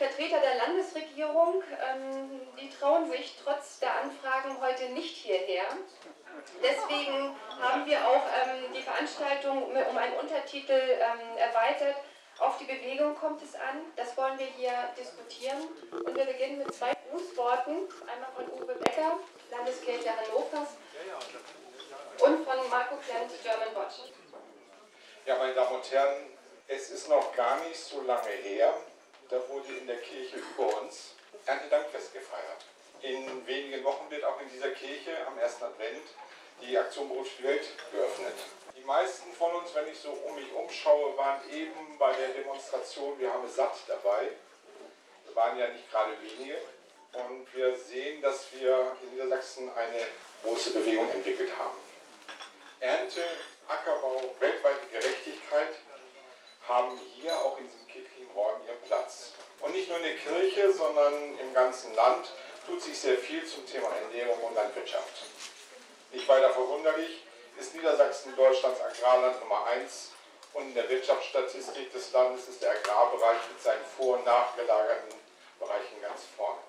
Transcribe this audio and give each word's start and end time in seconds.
Vertreter 0.00 0.40
der 0.40 0.54
Landesregierung, 0.54 1.62
ähm, 1.78 2.40
die 2.58 2.70
trauen 2.70 3.10
sich 3.10 3.36
trotz 3.44 3.80
der 3.80 3.94
Anfragen 4.00 4.58
heute 4.58 4.88
nicht 4.94 5.14
hierher. 5.14 5.64
Deswegen 6.62 7.36
haben 7.60 7.84
wir 7.84 7.98
auch 8.08 8.24
ähm, 8.24 8.72
die 8.74 8.80
Veranstaltung 8.80 9.64
um 9.64 9.98
einen 9.98 10.14
Untertitel 10.14 10.72
ähm, 10.72 11.36
erweitert. 11.36 11.96
Auf 12.38 12.56
die 12.56 12.64
Bewegung 12.64 13.14
kommt 13.14 13.42
es 13.42 13.54
an. 13.54 13.92
Das 13.94 14.16
wollen 14.16 14.38
wir 14.38 14.46
hier 14.46 14.72
diskutieren. 14.98 15.68
Und 15.92 16.16
wir 16.16 16.24
beginnen 16.24 16.56
mit 16.56 16.74
zwei 16.74 16.96
Grußworten. 17.10 17.86
Einmal 18.10 18.30
von 18.34 18.50
Uwe 18.58 18.76
Becker, 18.76 19.18
Landeskirche 19.50 20.16
Hannovers, 20.16 20.78
und 22.20 22.44
von 22.46 22.70
Marco 22.70 22.96
Klenz, 22.96 23.34
German 23.42 23.74
Watch. 23.74 23.96
Ja, 25.26 25.36
meine 25.36 25.52
Damen 25.52 25.76
und 25.76 25.92
Herren, 25.92 26.16
es 26.68 26.88
ist 26.88 27.10
noch 27.10 27.36
gar 27.36 27.60
nicht 27.64 27.78
so 27.78 28.00
lange 28.00 28.30
her, 28.30 28.72
da 29.30 29.48
wurde 29.48 29.72
in 29.78 29.86
der 29.86 29.98
Kirche 29.98 30.36
über 30.36 30.80
uns 30.82 31.14
Erntedankfest 31.46 32.12
gefeiert. 32.12 32.64
In 33.00 33.46
wenigen 33.46 33.82
Wochen 33.84 34.10
wird 34.10 34.24
auch 34.24 34.40
in 34.40 34.50
dieser 34.50 34.70
Kirche 34.70 35.26
am 35.26 35.38
ersten 35.38 35.64
Advent 35.64 36.02
die 36.60 36.76
Aktion 36.76 37.08
die 37.08 37.44
Welt 37.44 37.66
geöffnet. 37.92 38.34
Die 38.76 38.84
meisten 38.84 39.32
von 39.32 39.52
uns, 39.52 39.74
wenn 39.74 39.88
ich 39.88 39.98
so 39.98 40.10
um 40.10 40.34
mich 40.34 40.52
umschaue, 40.52 41.16
waren 41.16 41.40
eben 41.50 41.96
bei 41.98 42.12
der 42.12 42.28
Demonstration 42.30 43.18
Wir 43.18 43.32
haben 43.32 43.46
es 43.46 43.56
satt 43.56 43.76
dabei. 43.86 44.28
Wir 45.24 45.36
waren 45.36 45.58
ja 45.58 45.68
nicht 45.68 45.90
gerade 45.90 46.12
wenige. 46.20 46.58
Und 47.12 47.46
wir 47.54 47.76
sehen, 47.76 48.20
dass 48.20 48.52
wir 48.52 48.96
in 49.02 49.10
Niedersachsen 49.10 49.70
eine 49.74 50.06
große 50.42 50.70
Bewegung 50.70 51.10
entwickelt 51.10 51.50
haben. 51.58 51.78
Ernte, 52.80 53.22
Ackerbau, 53.68 54.34
weltweite 54.38 54.86
Gerechtigkeit 54.92 55.74
haben 56.68 56.98
hier 57.14 57.36
auch 57.36 57.58
in 57.58 57.66
diesem 57.66 57.79
Räumen 58.40 58.66
ihren 58.66 58.80
Platz. 58.86 59.32
Und 59.60 59.72
nicht 59.72 59.88
nur 59.88 59.98
in 59.98 60.04
der 60.04 60.16
Kirche, 60.16 60.72
sondern 60.72 61.38
im 61.38 61.52
ganzen 61.52 61.94
Land 61.94 62.32
tut 62.66 62.82
sich 62.82 62.98
sehr 62.98 63.18
viel 63.18 63.44
zum 63.44 63.66
Thema 63.66 63.88
Ernährung 63.88 64.42
und 64.42 64.54
Landwirtschaft. 64.54 65.24
Nicht 66.12 66.26
weiter 66.26 66.50
verwunderlich 66.50 67.22
ist 67.58 67.74
Niedersachsen 67.74 68.34
Deutschlands 68.36 68.80
Agrarland 68.80 69.38
Nummer 69.40 69.66
1 69.66 70.12
und 70.54 70.68
in 70.68 70.74
der 70.74 70.88
Wirtschaftsstatistik 70.88 71.92
des 71.92 72.12
Landes 72.12 72.48
ist 72.48 72.62
der 72.62 72.70
Agrarbereich 72.70 73.40
mit 73.52 73.62
seinen 73.62 73.84
vor- 73.96 74.16
und 74.16 74.24
nachgelagerten 74.24 75.14
Bereichen 75.58 76.00
ganz 76.00 76.22
vorne. 76.36 76.60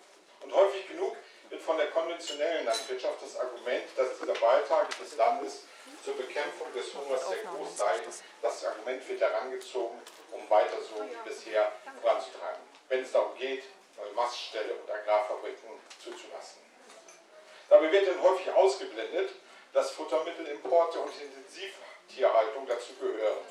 Und 0.42 0.54
häufig 0.54 0.88
genug 0.90 1.16
wird 1.50 1.62
von 1.62 1.78
der 1.78 1.88
konventionellen 1.92 2.66
Landwirtschaft 2.66 3.22
das 3.24 3.40
Argument, 3.40 3.86
dass 3.96 4.20
dieser 4.20 4.34
Beitrag 4.34 4.90
des 5.00 5.16
Landes 5.16 5.64
zur 6.04 6.16
Bekämpfung 6.16 6.74
des 6.74 6.94
Hungers 6.94 7.28
sehr 7.28 7.44
groß 7.44 7.78
sei, 7.78 8.00
das 8.42 8.66
Argument 8.66 9.08
wird 9.08 9.22
herangezogen, 9.22 10.00
um 10.32 10.50
weiter 10.50 10.78
so 10.82 11.04
wie 11.04 11.30
bisher 11.30 11.72
voranzutreiben, 12.02 12.62
wenn 12.90 13.02
es 13.02 13.12
darum 13.12 13.36
geht, 13.38 13.64
neue 13.98 14.12
Mastställe 14.14 14.74
und 14.74 14.90
Agrarfabriken 14.90 15.70
zuzulassen. 16.04 16.62
Dabei 17.70 17.92
wird 17.92 18.08
dann 18.08 18.22
häufig 18.22 18.52
ausgeblendet, 18.52 19.32
dass 19.74 19.92
Futtermittelimporte 19.92 21.00
und 21.00 21.12
Intensivtierhaltung 21.22 22.68
dazu 22.68 22.94
gehören. 22.96 23.46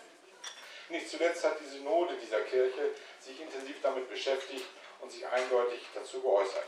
Nicht 0.90 1.08
zuletzt 1.08 1.44
hat 1.44 1.60
die 1.60 1.68
Synode 1.68 2.16
dieser 2.16 2.40
Kirche 2.42 2.90
sich 3.20 3.40
intensiv 3.40 3.76
damit 3.80 4.10
beschäftigt 4.10 4.66
und 5.00 5.10
sich 5.10 5.26
eindeutig 5.26 5.86
dazu 5.94 6.20
geäußert. 6.20 6.66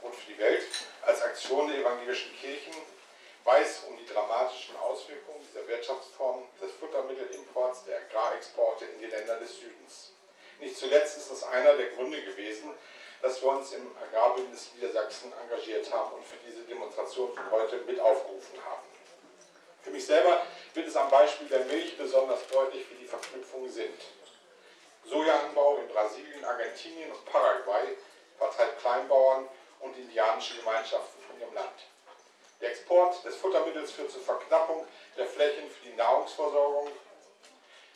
Und 0.00 0.14
für 0.14 0.32
die 0.32 0.38
Welt 0.38 0.68
als 1.02 1.20
Aktion 1.22 1.68
der 1.68 1.80
evangelischen 1.80 2.34
Kirchen 2.40 2.72
weiß 3.44 3.84
um 3.88 3.96
die 3.96 4.06
dramatischen 4.06 4.76
Auswirkungen 4.76 5.46
dieser 5.48 5.66
Wirtschaftsform 5.66 6.44
des 6.60 6.72
Futtermittelimports, 6.72 7.84
der 7.84 7.98
Agrarexporte 7.98 8.84
in 8.84 9.00
die 9.00 9.06
Länder 9.06 9.36
des 9.36 9.58
Südens. 9.58 10.12
Nicht 10.58 10.76
zuletzt 10.76 11.16
ist 11.16 11.30
das 11.30 11.42
einer 11.44 11.74
der 11.74 11.88
Gründe 11.90 12.22
gewesen, 12.22 12.74
dass 13.22 13.42
wir 13.42 13.50
uns 13.50 13.72
im 13.72 13.90
Agrarbündnis 13.96 14.70
Niedersachsen 14.74 15.32
engagiert 15.42 15.92
haben 15.92 16.14
und 16.14 16.24
für 16.24 16.36
diese 16.46 16.62
Demonstration 16.64 17.34
von 17.34 17.50
heute 17.50 17.78
mit 17.78 18.00
aufgerufen 18.00 18.58
haben. 18.64 18.86
Für 19.82 19.90
mich 19.90 20.04
selber 20.04 20.42
wird 20.74 20.88
es 20.88 20.96
am 20.96 21.10
Beispiel 21.10 21.48
der 21.48 21.64
Milch 21.64 21.96
besonders 21.96 22.46
deutlich, 22.48 22.84
wie 22.90 22.96
die 22.96 23.06
Verknüpfungen 23.06 23.70
sind. 23.70 24.00
Sojaanbau 25.04 25.78
in 25.78 25.88
Brasilien, 25.88 26.44
Argentinien 26.44 27.10
und 27.10 27.24
Paraguay 27.24 27.96
vertreibt 28.38 28.80
Kleinbauern 28.80 29.48
und 29.80 29.96
indianische 29.96 30.58
Gemeinschaften 30.58 31.22
von 31.22 31.40
ihrem 31.40 31.54
Land. 31.54 31.86
Der 32.60 32.70
Export 32.70 33.24
des 33.24 33.36
Futtermittels 33.36 33.92
führt 33.92 34.10
zur 34.10 34.20
Verknappung 34.20 34.86
der 35.16 35.26
Flächen 35.26 35.70
für 35.70 35.88
die 35.88 35.96
Nahrungsversorgung. 35.96 36.90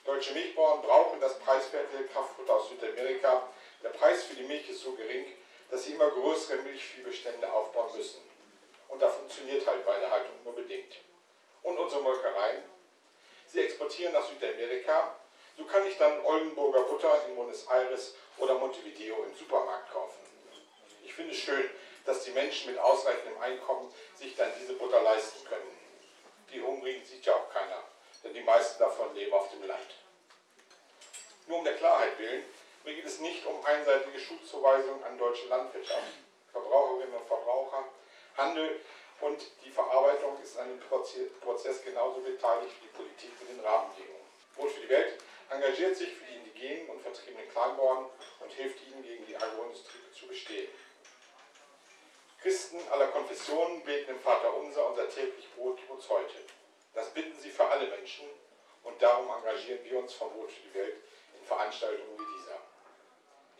Deutsche 0.05 0.33
Milchbauern 0.33 0.81
brauchen 0.83 1.21
das 1.21 1.39
preiswerte 1.39 2.05
Kraftfutter 2.13 2.55
aus 2.55 2.69
Südamerika. 2.71 3.49
Der 3.83 3.91
Preis 3.91 4.25
für 4.25 4.35
die 4.35 4.45
Milch 4.45 4.69
ist 4.71 4.81
so 4.81 4.93
gering, 4.93 5.27
dass 5.71 5.85
sie 5.85 5.93
immer 5.93 6.11
größere 6.11 6.63
Milchviehbestände 6.63 7.51
aufbauen 7.53 7.95
müssen. 7.97 8.23
Und 8.89 9.03
da 9.03 9.09
funktioniert 9.09 9.67
halt 9.67 9.85
bei 9.85 9.99
der 9.99 10.11
Haltung 10.11 10.35
nur 10.45 10.55
bedingt. 10.55 10.97
Und 11.63 11.79
unsere 11.79 12.03
Molkereien. 12.03 12.63
Sie 13.47 13.61
exportieren 13.61 14.13
nach 14.13 14.27
Südamerika. 14.27 15.15
So 15.57 15.65
kann 15.65 15.87
ich 15.87 15.97
dann 15.99 16.25
Oldenburger 16.25 16.83
Butter 16.83 17.25
in 17.29 17.37
Buenos 17.37 17.67
Aires 17.69 18.15
oder 18.39 18.55
Montevideo 18.55 19.25
im 19.25 19.35
Supermarkt 19.37 19.93
kaufen. 19.93 20.21
Ich 21.05 21.15
finde 21.15 21.33
es 21.33 21.39
schön, 21.39 21.71
dass 22.05 22.25
die 22.25 22.31
Menschen 22.31 22.73
mit 22.73 22.81
ausreichendem 22.81 23.41
Einkommen 23.41 23.93
sich 24.15 24.37
dann 24.37 24.53
diese 24.61 24.75
Butter 24.75 25.03
leisten 25.03 25.47
können. 25.47 25.79
Die 26.53 26.63
Hungrigen 26.63 27.05
sieht 27.05 27.25
ja 27.27 27.35
auch 27.35 27.51
keiner, 27.53 27.83
denn 28.23 28.35
die 28.35 28.43
meisten 28.43 28.79
davon 28.79 29.15
leben 29.15 29.33
auf 29.33 29.51
dem 29.51 29.67
Land. 29.67 29.87
Nur 31.47 31.59
um 31.59 31.65
der 31.65 31.77
Klarheit 31.77 32.19
willen, 32.19 32.45
mir 32.85 32.95
geht 32.95 33.07
es 33.07 33.21
nicht 33.21 33.45
um 33.47 33.65
einseitige 33.65 34.19
Schuldzuweisungen 34.19 35.03
an 35.05 35.19
deutsche 35.19 35.47
Landwirtschaft, 35.49 36.13
Verbraucherinnen 36.53 37.15
und 37.15 37.27
Verbraucher, 37.27 37.85
Handel 38.37 38.81
und 39.21 39.41
die 39.65 39.71
Verarbeitung 39.71 40.41
ist 40.43 40.59
an 40.59 40.69
dem 40.69 40.81
Prozess 40.81 41.83
genauso 41.85 42.21
beteiligt 42.21 42.75
wie 42.81 42.87
die 42.87 42.97
Politik 42.97 43.31
mit 43.41 43.51
den 43.51 43.65
Rahmenbedingungen. 43.65 44.25
Brot 44.57 44.71
für 44.71 44.81
die 44.81 44.89
Welt 44.89 45.19
engagiert 45.51 45.97
sich 45.97 46.11
für 46.11 46.25
die 46.25 46.37
indigenen 46.37 46.91
und 46.91 47.01
vertriebenen 47.01 47.49
Kleinbauern 47.51 48.07
und 48.41 48.53
hilft 48.53 48.79
ihnen 48.87 49.03
gegen 49.03 49.27
die 49.27 49.37
Agroindustrie 49.37 49.99
zu 50.13 50.27
bestehen. 50.27 50.69
Christen 52.45 52.79
aller 52.91 53.07
Konfessionen 53.07 53.83
beten 53.85 54.11
im 54.11 54.21
Vater 54.21 54.53
unser, 54.55 54.91
unser 54.91 55.09
täglich 55.09 55.49
Brot 55.55 55.79
gib 55.79 55.89
uns 55.89 56.07
heute. 56.11 56.35
Das 56.93 57.09
bitten 57.09 57.41
sie 57.41 57.49
für 57.49 57.67
alle 57.67 57.87
Menschen 57.87 58.29
und 58.83 59.01
darum 59.01 59.31
engagieren 59.31 59.83
wir 59.83 59.99
uns 59.99 60.13
vom 60.13 60.31
Brot 60.31 60.53
für 60.53 60.61
die 60.61 60.75
Welt 60.75 60.97
in 61.41 61.47
Veranstaltungen 61.47 62.19
wie 62.19 62.39
dieser. 62.39 62.59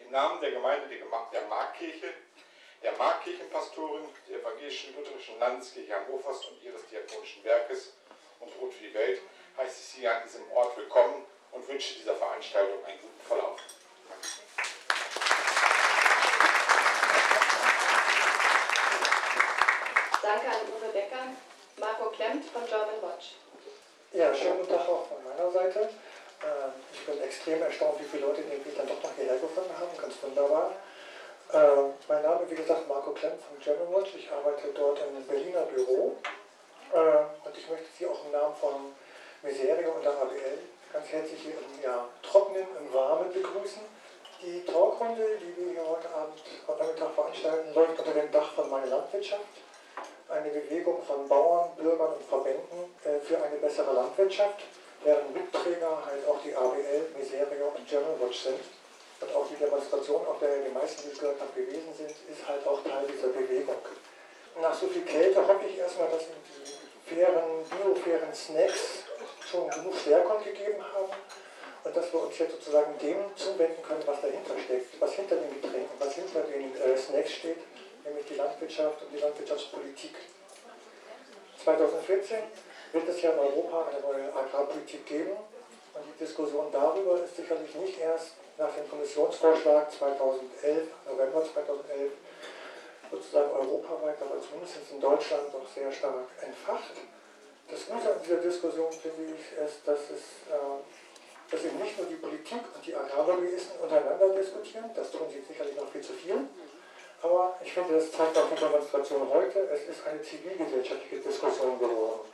Im 0.01 0.11
Namen 0.11 0.39
der 0.43 0.51
Gemeinde 0.51 0.87
der 0.87 1.47
Markkirche, 1.49 2.13
der 2.83 2.93
Markkirchenpastorin, 2.99 4.05
der 4.29 4.41
evangelischen 4.41 4.95
lutherischen 4.95 5.39
Landeskirche 5.39 5.95
Hannovers 5.95 6.45
und 6.45 6.63
ihres 6.63 6.87
diakonischen 6.87 7.43
Werkes 7.43 7.95
und 8.41 8.55
Brot 8.59 8.75
für 8.75 8.85
die 8.85 8.93
Welt 8.93 9.23
heiße 9.57 9.81
ich 9.81 9.87
Sie 9.87 10.07
an 10.07 10.23
diesem 10.25 10.53
Ort 10.53 10.77
willkommen 10.77 11.25
und 11.53 11.67
wünsche 11.67 11.95
dieser 11.95 12.17
Veranstaltung 12.17 12.85
einen 12.85 13.01
guten 13.01 13.27
Verlauf. 13.27 13.59
Danke 14.11 14.64
an 20.35 20.67
Uwe 20.67 20.91
Becker. 20.91 21.31
Marco 21.79 22.11
Klemmt 22.11 22.45
von 22.47 22.67
German 22.67 22.99
Watch. 23.03 23.39
Ja, 24.13 24.35
schönen 24.35 24.59
guten 24.59 24.75
Tag 24.75 24.89
auch 24.89 25.07
von 25.07 25.23
meiner 25.23 25.51
Seite. 25.51 25.89
Ähm, 26.43 26.73
ich 26.93 27.07
bin 27.07 27.23
extrem 27.23 27.63
erstaunt, 27.63 28.01
wie 28.01 28.05
viele 28.05 28.27
Leute 28.27 28.43
den 28.43 28.65
Weg 28.65 28.77
dann 28.77 28.89
doch 28.89 29.01
noch 29.01 29.15
hierher 29.15 29.39
gefunden 29.39 29.71
haben. 29.79 29.97
Ganz 29.97 30.15
wunderbar. 30.23 30.73
Ähm, 31.53 31.95
mein 32.09 32.23
Name, 32.23 32.51
wie 32.51 32.55
gesagt, 32.57 32.89
Marco 32.89 33.13
Klemmt 33.13 33.41
von 33.43 33.61
German 33.61 33.95
Watch. 33.95 34.15
Ich 34.17 34.31
arbeite 34.31 34.75
dort 34.75 34.99
im 35.07 35.25
Berliner 35.25 35.63
Büro. 35.71 36.17
Ähm, 36.93 37.27
und 37.45 37.57
ich 37.57 37.71
möchte 37.71 37.87
Sie 37.97 38.07
auch 38.07 38.25
im 38.25 38.33
Namen 38.33 38.57
von 38.57 38.93
Miseria 39.43 39.89
und 39.89 40.03
der 40.03 40.19
ABL 40.19 40.59
ganz 40.93 41.07
herzlich 41.13 41.43
hier 41.43 41.55
im 41.55 41.83
ja, 41.83 42.09
Trockenen, 42.23 42.67
im 42.81 42.93
Warmen 42.93 43.33
begrüßen. 43.33 43.83
Die 44.43 44.65
Talkrunde, 44.65 45.39
die 45.39 45.57
wir 45.57 45.73
hier 45.75 45.89
heute 45.89 46.11
Abend, 46.11 46.43
heute 46.67 46.83
Nachmittag 46.83 47.15
veranstalten, 47.15 47.73
läuft 47.73 47.99
unter 48.01 48.13
dem 48.13 48.33
Dach 48.33 48.53
von 48.53 48.69
Meine 48.69 48.87
Landwirtschaft 48.87 49.47
eine 50.35 50.51
Bewegung 50.51 51.03
von 51.03 51.29
Bauern, 51.29 51.71
Bürgern 51.77 52.13
und 52.15 52.25
Verbänden 52.27 52.91
äh, 53.05 53.21
für 53.21 53.41
eine 53.41 53.57
bessere 53.57 53.93
Landwirtschaft, 53.93 54.63
deren 55.05 55.33
Mitträger 55.33 56.03
halt 56.05 56.27
auch 56.27 56.41
die 56.43 56.55
ABL, 56.55 57.15
Miserio 57.17 57.73
und 57.77 57.87
German 57.89 58.21
Watch 58.21 58.43
sind. 58.43 58.61
Und 59.21 59.35
auch 59.35 59.47
die 59.49 59.57
Demonstration, 59.57 60.27
auf 60.27 60.39
der 60.41 60.59
die 60.59 60.75
meisten, 60.75 61.03
die 61.03 61.13
ich 61.13 61.19
gehört 61.19 61.41
habe, 61.41 61.53
gewesen 61.55 61.95
sind, 61.97 62.11
ist 62.11 62.47
halt 62.47 62.67
auch 62.67 62.83
Teil 62.83 63.07
dieser 63.07 63.29
Bewegung. 63.29 63.79
Nach 64.61 64.75
so 64.75 64.87
viel 64.89 65.03
Kälte 65.03 65.41
hoffe 65.41 65.65
ich 65.69 65.79
erstmal, 65.79 66.09
dass 66.11 66.27
die 66.27 67.15
fairen, 67.15 67.65
biofairen 67.71 68.35
Snacks 68.35 69.05
schon 69.41 69.71
genug 69.71 69.95
Stärkung 69.95 70.43
gegeben 70.43 70.83
haben 70.83 71.13
und 71.85 71.97
dass 71.97 72.13
wir 72.13 72.23
uns 72.23 72.39
jetzt 72.39 72.53
sozusagen 72.53 72.99
dem 72.99 73.17
zuwenden 73.37 73.83
können, 73.83 74.03
was 74.07 74.21
dahinter 74.21 74.55
steckt, 74.65 75.01
was 75.01 75.13
hinter 75.13 75.37
den 75.37 75.61
Getränken, 75.61 75.95
was 75.99 76.15
hinter 76.15 76.41
den 76.43 76.75
äh, 76.77 76.97
Snacks 76.97 77.33
steht 77.33 77.59
nämlich 78.15 78.31
die 78.31 78.35
Landwirtschaft 78.39 79.03
und 79.03 79.13
die 79.13 79.19
Landwirtschaftspolitik. 79.19 80.15
2014 81.65 82.39
wird 82.93 83.09
es 83.09 83.23
ja 83.23 83.31
in 83.33 83.39
Europa 83.39 83.89
eine 83.91 84.01
neue 84.01 84.33
Agrarpolitik 84.33 85.05
geben 85.07 85.37
und 85.95 86.03
die 86.07 86.25
Diskussion 86.25 86.71
darüber 86.71 87.23
ist 87.25 87.37
sicherlich 87.37 87.75
nicht 87.75 87.99
erst 88.01 88.35
nach 88.57 88.73
dem 88.75 88.89
Kommissionsvorschlag 88.89 89.91
2011, 89.91 90.89
November 91.11 91.43
2011, 91.43 92.13
sozusagen 93.11 93.51
europaweit, 93.51 94.17
aber 94.23 94.41
zumindest 94.41 94.77
in 94.93 95.01
Deutschland 95.01 95.53
doch 95.53 95.67
sehr 95.75 95.91
stark 95.91 96.29
entfacht. 96.41 96.95
Das 97.69 97.87
Gute 97.87 98.15
an 98.15 98.21
dieser 98.23 98.37
Diskussion, 98.37 98.93
finde 98.93 99.35
ich, 99.35 99.59
ist, 99.59 99.81
dass, 99.87 100.11
es, 100.11 100.47
äh, 100.53 101.51
dass 101.51 101.65
eben 101.65 101.79
nicht 101.79 101.99
nur 101.99 102.07
die 102.07 102.17
Politik 102.17 102.61
und 102.75 102.87
die 102.87 102.95
Agrarlobbyisten 102.95 103.81
untereinander 103.81 104.29
diskutieren, 104.29 104.91
das 104.95 105.11
tun 105.11 105.27
sie 105.31 105.41
sicherlich 105.41 105.75
noch 105.75 105.91
viel 105.91 106.03
zu 106.03 106.13
viel, 106.13 106.47
aber 107.25 107.57
ich 107.65 107.73
finde, 107.73 107.95
das 107.95 108.13
zeigt 108.13 108.37
auch 108.37 108.51
die 108.51 108.61
Demonstration 108.61 109.27
heute, 109.33 109.61
es 109.73 109.89
ist 109.89 110.07
eine 110.07 110.21
zivilgesellschaftliche 110.21 111.23
Diskussion 111.23 111.79
geworden. 111.79 112.29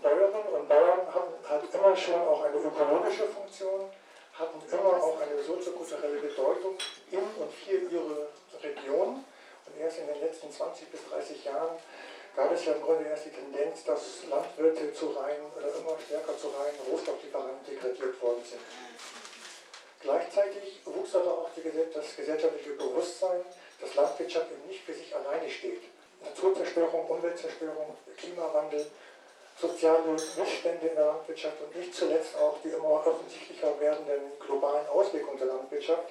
Bäuerinnen 0.00 0.48
und 0.54 0.68
Bauern 0.68 1.06
hatten 1.12 1.48
halt 1.48 1.62
immer 1.74 1.94
schon 1.94 2.20
auch 2.22 2.44
eine 2.44 2.56
ökologische 2.56 3.24
Funktion, 3.24 3.90
hatten 4.32 4.62
immer 4.72 5.02
auch 5.02 5.20
eine 5.20 5.42
soziokulturelle 5.42 6.18
Bedeutung 6.18 6.78
in 7.10 7.18
und 7.18 7.52
für 7.52 7.76
ihre 7.76 8.28
Region. 8.62 9.22
Und 9.66 9.78
erst 9.78 9.98
in 9.98 10.06
den 10.06 10.20
letzten 10.20 10.50
20 10.50 10.90
bis 10.90 11.00
30 11.10 11.44
Jahren 11.44 11.76
gab 12.34 12.52
es 12.52 12.64
ja 12.64 12.72
im 12.72 12.82
Grunde 12.82 13.04
erst 13.04 13.26
die 13.26 13.30
Tendenz, 13.30 13.84
dass 13.84 14.24
Landwirte 14.30 14.94
zu 14.94 15.10
rein 15.10 15.36
oder 15.56 15.68
immer 15.76 15.96
stärker 16.06 16.36
zu 16.38 16.48
rein 16.48 16.72
Rohstofflieferanten 16.90 17.66
degradiert 17.68 18.20
worden 18.22 18.42
sind. 18.44 18.60
Gleichzeitig 20.00 20.80
wuchs 20.84 21.14
aber 21.14 21.30
auch 21.30 21.50
das 21.94 22.16
gesellschaftliche 22.16 22.72
Bewusstsein, 22.72 23.40
dass 23.80 23.94
Landwirtschaft 23.94 24.50
eben 24.50 24.66
nicht 24.68 24.84
für 24.84 24.94
sich 24.94 25.14
alleine 25.14 25.48
steht. 25.50 25.82
Naturzerstörung, 26.22 27.06
Umweltzerstörung, 27.06 27.96
Klimawandel, 28.16 28.86
soziale 29.60 30.06
Missstände 30.06 30.86
in 30.86 30.94
der 30.94 31.06
Landwirtschaft 31.06 31.60
und 31.62 31.76
nicht 31.76 31.94
zuletzt 31.94 32.36
auch 32.36 32.56
die 32.62 32.68
immer 32.68 33.06
offensichtlicher 33.06 33.78
werdenden 33.78 34.32
globalen 34.40 34.86
Auswirkungen 34.88 35.38
der 35.38 35.48
Landwirtschaft 35.48 36.08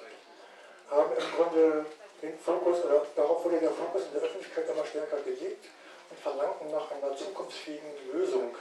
haben 0.90 1.10
im 1.16 1.36
Grunde 1.36 1.86
den 2.22 2.38
Fokus, 2.38 2.84
oder 2.84 3.04
darauf 3.16 3.44
wurde 3.44 3.60
der 3.60 3.70
Fokus 3.70 4.02
in 4.06 4.12
der 4.14 4.22
Öffentlichkeit 4.22 4.68
immer 4.68 4.84
stärker 4.84 5.20
gelegt 5.22 5.66
und 6.10 6.18
verlangten 6.20 6.70
nach 6.70 6.90
einer 6.90 7.16
zukunftsfähigen 7.16 8.12
Lösung 8.12 8.54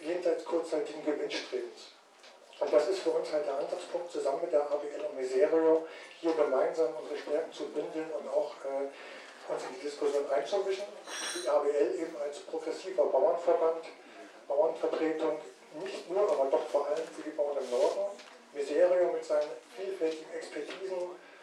jenseits 0.00 0.44
kurzzeitigen 0.44 1.04
Gewinnstrebens. 1.04 1.95
Und 2.58 2.72
das 2.72 2.88
ist 2.88 3.00
für 3.00 3.10
uns 3.10 3.30
halt 3.32 3.46
der 3.46 3.58
Ansatzpunkt, 3.58 4.10
zusammen 4.10 4.40
mit 4.42 4.52
der 4.52 4.62
ABL 4.62 5.04
und 5.08 5.16
Miserio 5.16 5.86
hier 6.20 6.32
gemeinsam 6.32 6.88
unsere 7.00 7.18
Stärken 7.18 7.52
zu 7.52 7.64
bündeln 7.68 8.10
und 8.18 8.28
auch 8.28 8.54
äh, 8.64 9.52
uns 9.52 9.62
in 9.68 9.74
die 9.76 9.86
Diskussion 9.86 10.28
einzumischen. 10.30 10.84
Die 11.34 11.48
ABL 11.48 11.94
eben 12.00 12.16
als 12.16 12.40
progressiver 12.40 13.04
Bauernverband, 13.04 13.84
Bauernvertretung, 14.48 15.38
nicht 15.82 16.10
nur, 16.10 16.22
aber 16.30 16.48
doch 16.50 16.66
vor 16.68 16.86
allem 16.86 17.06
für 17.14 17.22
die 17.22 17.36
Bauern 17.36 17.58
im 17.60 17.70
Norden. 17.70 18.16
Miserio 18.54 19.12
mit 19.12 19.24
seinen 19.24 19.50
vielfältigen 19.76 20.32
Expertisen 20.32 20.96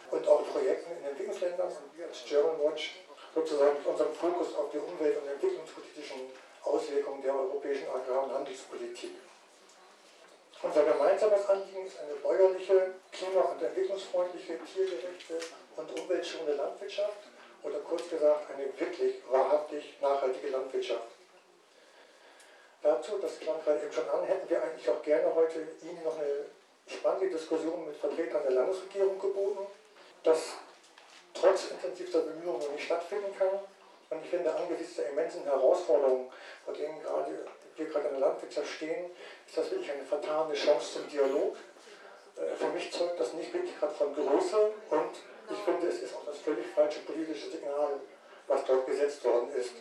und 0.10 0.28
auch 0.28 0.44
Projekten 0.52 0.98
in 0.98 1.10
Entwicklungsländern 1.10 1.68
und 1.68 1.98
wir 1.98 2.08
als 2.08 2.24
German 2.26 2.60
Watch 2.60 3.02
sozusagen 3.36 3.78
mit 3.78 3.86
unserem 3.86 4.14
Fokus 4.14 4.56
auf 4.56 4.72
die 4.72 4.80
umwelt- 4.80 5.22
und 5.22 5.28
entwicklungspolitischen 5.28 6.22
Auswirkungen 6.64 7.22
der 7.22 7.36
europäischen 7.36 7.88
Agrar- 7.90 8.24
und 8.24 8.34
Handelspolitik. 8.34 9.12
Unser 10.64 10.84
gemeinsames 10.86 11.46
Anliegen 11.50 11.86
ist 11.86 12.00
eine 12.00 12.14
bäuerliche, 12.16 12.94
klima- 13.12 13.42
und 13.42 13.62
entwicklungsfreundliche, 13.62 14.58
tiergerechte 14.64 15.38
und 15.76 16.00
umweltschonende 16.00 16.54
Landwirtschaft 16.54 17.18
oder 17.64 17.80
kurz 17.80 18.10
gesagt 18.10 18.50
eine 18.50 18.68
wirklich 18.80 19.16
wahrhaftig 19.30 19.98
nachhaltige 20.02 20.48
Landwirtschaft. 20.48 21.10
Dazu, 22.82 23.18
das 23.18 23.40
klang 23.40 23.62
gerade 23.64 23.84
eben 23.84 23.92
schon 23.92 24.10
an, 24.10 24.24
hätten 24.24 24.50
wir 24.50 24.64
eigentlich 24.64 24.90
auch 24.90 25.02
gerne 25.04 25.36
heute 25.36 25.68
Ihnen 25.82 26.02
noch 26.02 26.18
eine 26.18 26.46
spannende 26.88 27.30
Diskussion 27.30 27.86
mit 27.86 27.98
Vertretern 27.98 28.44
der 28.44 28.52
Landesregierung 28.52 29.20
geboten, 29.20 29.68
das 30.24 30.54
trotz 31.34 31.72
intensivster 31.72 32.20
Bemühungen 32.20 32.72
nicht 32.72 32.86
stattfinden 32.86 33.36
kann. 33.38 33.60
Und 34.10 34.24
ich 34.24 34.30
finde, 34.30 34.56
angesichts 34.56 34.96
der 34.96 35.10
immensen 35.10 35.44
Herausforderungen, 35.44 36.32
vor 36.64 36.74
denen 36.74 37.02
gerade 37.02 37.46
wir 37.78 37.86
gerade 37.86 38.08
in 38.08 38.20
der 38.20 38.30
Landwirtschaft 38.30 38.68
stehen, 38.68 39.12
ist 39.48 39.58
das 39.58 39.72
wirklich 39.72 39.92
eine 39.92 40.06
vertane 40.06 40.54
Chance 40.54 40.94
zum 40.94 41.10
Dialog. 41.10 41.56
Äh, 42.36 42.56
für 42.56 42.68
mich 42.70 42.92
zeugt 42.92 43.20
das 43.20 43.34
nicht 43.34 43.54
wirklich 43.54 43.78
gerade 43.80 43.94
von 43.94 44.14
Größe 44.14 44.72
und 44.90 45.12
ich 45.50 45.58
finde, 45.66 45.88
es 45.88 46.00
ist 46.00 46.16
auch 46.16 46.26
das 46.26 46.40
völlig 46.40 46.66
falsche 46.68 47.00
politische 47.02 47.50
Signal, 47.50 48.00
was 48.48 48.66
dort 48.66 48.86
gesetzt 48.88 49.24
worden 49.26 49.52
ist. 49.54 49.74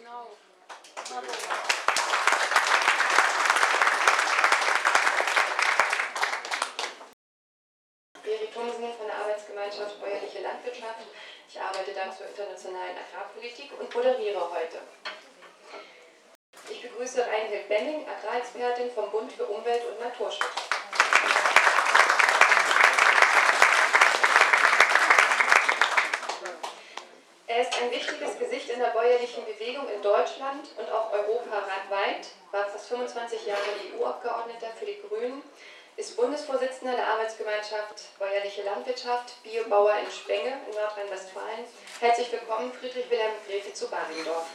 Arbeitsgemeinschaft 9.33 10.01
Bäuerliche 10.01 10.43
Landwirtschaft. 10.43 11.07
Ich 11.49 11.61
arbeite 11.61 11.93
dann 11.95 12.15
zur 12.15 12.27
internationalen 12.27 12.97
Agrarpolitik 12.97 13.71
und 13.79 13.95
moderiere 13.95 14.51
heute. 14.51 14.79
Begrüße 17.03 17.27
Reinhild 17.27 17.67
Benning, 17.67 18.07
Agrarexpertin 18.07 18.89
vom 18.93 19.11
Bund 19.11 19.33
für 19.33 19.45
Umwelt 19.47 19.83
und 19.87 19.99
Naturschutz. 19.99 20.47
Er 27.49 27.63
ist 27.63 27.83
ein 27.83 27.91
wichtiges 27.91 28.39
Gesicht 28.39 28.71
in 28.71 28.79
der 28.79 28.91
bäuerlichen 28.91 29.45
Bewegung 29.45 29.89
in 29.93 30.01
Deutschland 30.01 30.69
und 30.77 30.93
auch 30.93 31.13
europaweit, 31.13 32.29
war 32.53 32.67
fast 32.67 32.87
25 32.87 33.47
Jahre 33.47 33.61
EU-Abgeordneter 33.99 34.69
für 34.79 34.87
die 34.87 35.03
Grünen, 35.09 35.43
ist 35.97 36.17
Bundesvorsitzender 36.17 36.95
der 36.95 37.09
Arbeitsgemeinschaft 37.09 38.17
Bäuerliche 38.21 38.63
Landwirtschaft, 38.63 39.43
Biobauer 39.43 39.97
in 39.99 40.11
Spenge 40.13 40.57
in 40.71 40.77
Nordrhein-Westfalen. 40.77 41.65
Herzlich 41.99 42.31
willkommen, 42.31 42.73
Friedrich 42.73 43.11
Wilhelm 43.11 43.33
Gräfe 43.49 43.73
zu 43.73 43.91
Baringdorf. 43.91 44.47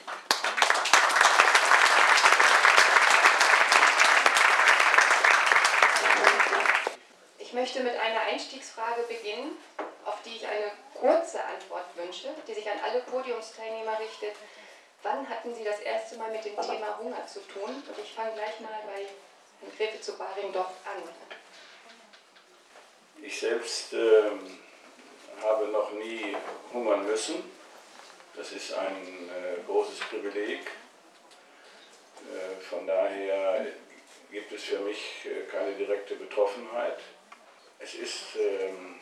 Ich 7.47 7.53
möchte 7.67 7.83
mit 7.83 7.99
einer 7.99 8.21
Einstiegsfrage 8.21 9.01
beginnen, 9.09 9.57
auf 10.05 10.21
die 10.23 10.37
ich 10.37 10.47
eine 10.47 10.71
kurze 10.93 11.43
Antwort 11.43 11.83
wünsche, 11.97 12.29
die 12.47 12.53
sich 12.53 12.65
an 12.71 12.77
alle 12.81 13.01
Podiumsteilnehmer 13.01 13.99
richtet. 13.99 14.35
Wann 15.03 15.27
hatten 15.27 15.53
Sie 15.53 15.65
das 15.65 15.81
erste 15.81 16.15
Mal 16.15 16.31
mit 16.31 16.45
dem 16.45 16.55
Thema 16.55 16.97
Hunger 16.97 17.27
zu 17.27 17.41
tun? 17.41 17.69
Und 17.69 17.99
ich 18.01 18.13
fange 18.13 18.31
gleich 18.35 18.57
mal 18.61 18.71
bei 18.85 19.05
Herrn 19.59 19.77
Gräfe 19.77 19.99
zu 19.99 20.17
Baringdorf 20.17 20.71
an. 20.85 21.03
Ich 23.21 23.37
selbst 23.37 23.91
äh, 23.91 24.31
habe 25.43 25.67
noch 25.67 25.91
nie 25.91 26.37
hungern 26.71 27.05
müssen. 27.05 27.51
Das 28.33 28.53
ist 28.53 28.75
ein 28.75 29.29
äh, 29.29 29.61
großes 29.65 29.99
Privileg. 30.09 30.61
Äh, 32.21 32.61
von 32.61 32.87
daher 32.87 33.65
gibt 34.31 34.53
es 34.53 34.63
für 34.63 34.79
mich 34.79 35.25
äh, 35.25 35.51
keine 35.51 35.73
direkte 35.73 36.15
Betroffenheit. 36.15 36.99
Es 37.79 37.93
ist 37.93 38.35
ähm, 38.35 38.95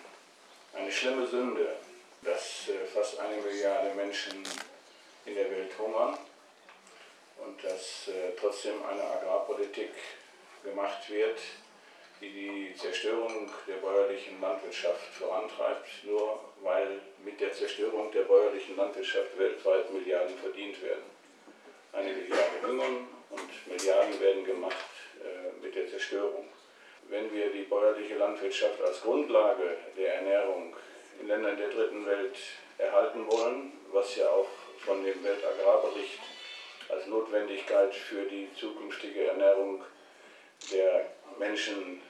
eine 0.73 0.91
schlimme 0.91 1.25
Sünde, 1.25 1.77
dass 2.21 2.67
äh, 2.67 2.85
fast 2.93 3.19
eine 3.19 3.41
Milliarde 3.41 3.93
Menschen 3.95 4.43
in 5.25 5.35
der 5.35 5.49
Welt 5.49 5.71
hungern 5.79 6.17
und 7.37 7.63
dass 7.63 8.09
äh, 8.09 8.31
trotzdem 8.39 8.83
eine 8.83 9.01
Agrarpolitik 9.01 9.91
gemacht 10.63 11.09
wird, 11.09 11.39
die 12.19 12.29
die 12.29 12.75
Zerstörung 12.75 13.49
der 13.67 13.75
bäuerlichen 13.75 14.41
Landwirtschaft 14.41 15.07
vorantreibt, 15.13 15.87
nur 16.03 16.39
weil 16.61 16.99
mit 17.23 17.39
der 17.39 17.53
Zerstörung 17.53 18.11
der 18.11 18.23
bäuerlichen 18.23 18.75
Landwirtschaft 18.75 19.37
weltweit 19.37 19.91
Milliarden 19.91 20.37
verdient 20.37 20.81
werden. 20.81 21.03
Eine 21.93 22.11
Milliarde 22.11 22.61
hungern 22.61 23.07
und 23.29 23.67
Milliarden 23.67 24.19
werden 24.19 24.43
gemacht 24.43 24.75
äh, 25.23 25.63
mit 25.63 25.75
der 25.75 25.87
Zerstörung. 25.89 26.45
Wenn 27.07 27.31
wir 27.31 27.43
die 27.55 27.63
bäuerliche 27.63 28.15
Landwirtschaft 28.15 28.81
als 28.81 29.01
Grundlage 29.01 29.77
der 29.97 30.15
Ernährung 30.15 30.75
in 31.19 31.27
Ländern 31.27 31.57
der 31.57 31.69
dritten 31.69 32.05
Welt 32.05 32.35
erhalten 32.77 33.25
wollen, 33.27 33.71
was 33.91 34.15
ja 34.17 34.29
auch 34.29 34.49
von 34.79 35.03
dem 35.03 35.23
Weltagrarbericht 35.23 36.19
als 36.89 37.07
Notwendigkeit 37.07 37.95
für 37.95 38.23
die 38.23 38.49
zukünftige 38.59 39.27
Ernährung 39.27 39.83
der 40.71 41.07
Menschen 41.39 42.01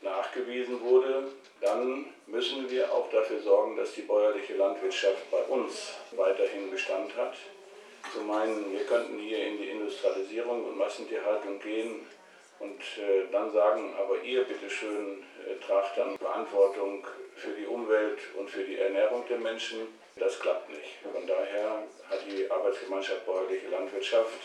nachgewiesen 0.00 0.80
wurde, 0.80 1.28
dann 1.60 2.06
müssen 2.26 2.68
wir 2.70 2.92
auch 2.92 3.10
dafür 3.10 3.40
sorgen, 3.40 3.76
dass 3.76 3.94
die 3.94 4.02
bäuerliche 4.02 4.54
Landwirtschaft 4.54 5.30
bei 5.30 5.42
uns 5.44 5.94
weiterhin 6.12 6.70
Bestand 6.70 7.16
hat. 7.16 7.34
Zu 8.12 8.20
meinen, 8.20 8.70
wir 8.72 8.84
könnten 8.84 9.18
hier 9.18 9.46
in 9.46 9.56
die 9.56 9.70
Industrialisierung 9.70 10.66
und 10.66 10.76
Massentierhaltung 10.76 11.58
gehen 11.60 12.06
und 12.58 12.80
äh, 12.98 13.30
dann 13.32 13.52
sagen, 13.52 13.94
aber 13.98 14.22
ihr 14.22 14.44
bitteschön 14.44 15.24
äh, 15.46 15.64
tragt 15.64 15.98
dann 15.98 16.16
Verantwortung 16.18 17.06
für 17.36 17.50
die 17.50 17.66
Umwelt 17.66 18.18
und 18.38 18.48
für 18.48 18.64
die 18.64 18.78
Ernährung 18.78 19.24
der 19.28 19.38
Menschen. 19.38 19.88
Das 20.16 20.38
klappt 20.38 20.70
nicht. 20.70 20.98
Von 21.02 21.26
daher 21.26 21.82
hat 22.08 22.20
die 22.26 22.48
Arbeitsgemeinschaft 22.50 23.26
Bäuerliche 23.26 23.68
Landwirtschaft 23.68 24.38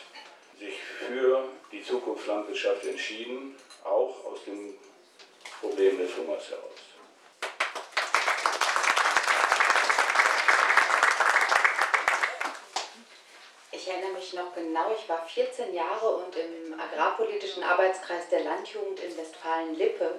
sich 0.59 0.75
für 0.79 1.43
die 1.71 1.83
Zukunftslandwirtschaft 1.83 2.85
entschieden, 2.85 3.55
auch 3.83 4.25
aus 4.25 4.43
dem 4.45 4.73
Problem 5.61 5.97
des 5.97 6.15
Hungers 6.17 6.49
heraus. 6.49 6.88
Noch 14.33 14.53
genau. 14.53 14.91
Ich 14.97 15.07
war 15.09 15.25
14 15.25 15.73
Jahre 15.73 16.07
und 16.07 16.35
im 16.35 16.79
agrarpolitischen 16.79 17.63
Arbeitskreis 17.63 18.29
der 18.29 18.43
Landjugend 18.43 18.99
in 18.99 19.17
Westfalen-Lippe 19.17 20.15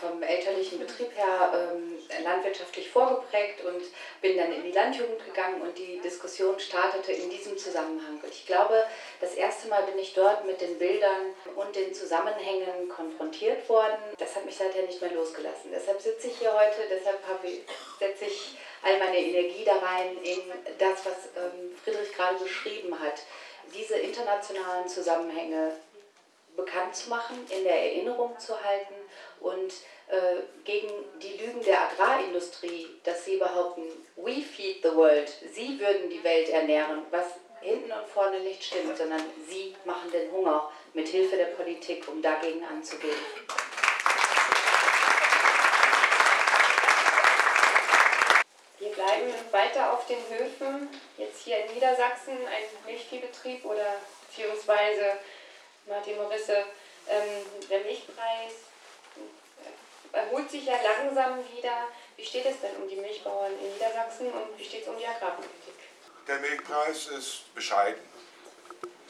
vom 0.00 0.22
elterlichen 0.22 0.78
Betrieb 0.78 1.16
her 1.16 1.52
ähm, 1.54 1.98
landwirtschaftlich 2.22 2.90
vorgeprägt 2.90 3.64
und 3.64 3.82
bin 4.20 4.36
dann 4.36 4.52
in 4.52 4.62
die 4.62 4.72
Landjugend 4.72 5.24
gegangen 5.24 5.62
und 5.62 5.76
die 5.78 5.98
Diskussion 6.00 6.58
startete 6.60 7.12
in 7.12 7.30
diesem 7.30 7.56
Zusammenhang. 7.56 8.20
Ich 8.30 8.46
glaube, 8.46 8.84
das 9.20 9.34
erste 9.34 9.68
Mal 9.68 9.82
bin 9.84 9.98
ich 9.98 10.12
dort 10.12 10.44
mit 10.44 10.60
den 10.60 10.78
Bildern 10.78 11.34
und 11.56 11.74
den 11.74 11.94
Zusammenhängen 11.94 12.88
konfrontiert 12.88 13.66
worden. 13.68 13.98
Das 14.18 14.36
hat 14.36 14.44
mich 14.44 14.56
seither 14.56 14.82
nicht 14.82 15.00
mehr 15.00 15.12
losgelassen. 15.12 15.70
Deshalb 15.72 16.00
sitze 16.00 16.28
ich 16.28 16.38
hier 16.38 16.52
heute, 16.52 16.82
deshalb 16.90 17.18
setze 17.98 18.24
ich 18.26 18.56
all 18.82 18.98
meine 18.98 19.18
Energie 19.18 19.64
da 19.64 19.76
rein 19.76 20.16
in 20.22 20.40
das, 20.78 21.04
was 21.06 21.28
ähm, 21.36 21.74
Friedrich 21.82 22.12
gerade 22.14 22.36
beschrieben 22.36 22.98
hat. 22.98 23.22
Diese 23.74 23.94
internationalen 23.94 24.88
Zusammenhänge 24.88 25.72
bekannt 26.56 26.94
zu 26.94 27.08
machen, 27.08 27.46
in 27.50 27.64
der 27.64 27.76
Erinnerung 27.76 28.38
zu 28.38 28.60
halten 28.62 28.94
und 29.40 29.72
äh, 30.08 30.42
gegen 30.64 30.88
die 31.22 31.36
Lügen 31.36 31.62
der 31.62 31.90
Agrarindustrie, 31.90 32.88
dass 33.04 33.24
sie 33.24 33.36
behaupten, 33.36 33.84
we 34.16 34.42
feed 34.42 34.82
the 34.82 34.94
world, 34.94 35.32
sie 35.52 35.78
würden 35.78 36.10
die 36.10 36.22
Welt 36.24 36.48
ernähren, 36.48 37.02
was 37.10 37.26
hinten 37.60 37.92
und 37.92 38.08
vorne 38.08 38.40
nicht 38.40 38.64
stimmt, 38.64 38.96
sondern 38.96 39.22
sie 39.48 39.74
machen 39.84 40.10
den 40.10 40.30
Hunger 40.32 40.70
mit 40.94 41.08
Hilfe 41.08 41.36
der 41.36 41.46
Politik, 41.46 42.06
um 42.08 42.22
dagegen 42.22 42.64
anzugehen. 42.64 43.14
Wir 48.78 48.88
bleiben 48.90 49.34
weiter 49.50 49.92
auf 49.92 50.06
den 50.06 50.18
Höfen, 50.30 50.88
jetzt 51.18 51.42
hier 51.44 51.64
in 51.64 51.74
Niedersachsen, 51.74 52.32
ein 52.32 52.86
Milchviehbetrieb 52.86 53.64
oder 53.66 53.96
beziehungsweise 54.26 55.18
Martin 55.86 56.16
Morisse, 56.16 56.64
ähm, 57.08 57.44
der 57.68 57.80
Milchpreis 57.80 58.70
erholt 60.12 60.50
sich 60.50 60.64
ja 60.64 60.74
langsam 60.82 61.38
wieder. 61.56 61.88
Wie 62.16 62.24
steht 62.24 62.46
es 62.46 62.60
denn 62.60 62.76
um 62.76 62.88
die 62.88 62.96
Milchbauern 62.96 63.52
in 63.52 63.72
Niedersachsen 63.72 64.32
und 64.32 64.58
wie 64.58 64.64
steht 64.64 64.82
es 64.82 64.88
um 64.88 64.98
die 64.98 65.06
Agrarpolitik? 65.06 65.74
Der 66.26 66.38
Milchpreis 66.38 67.06
ist 67.08 67.54
bescheiden. 67.54 68.02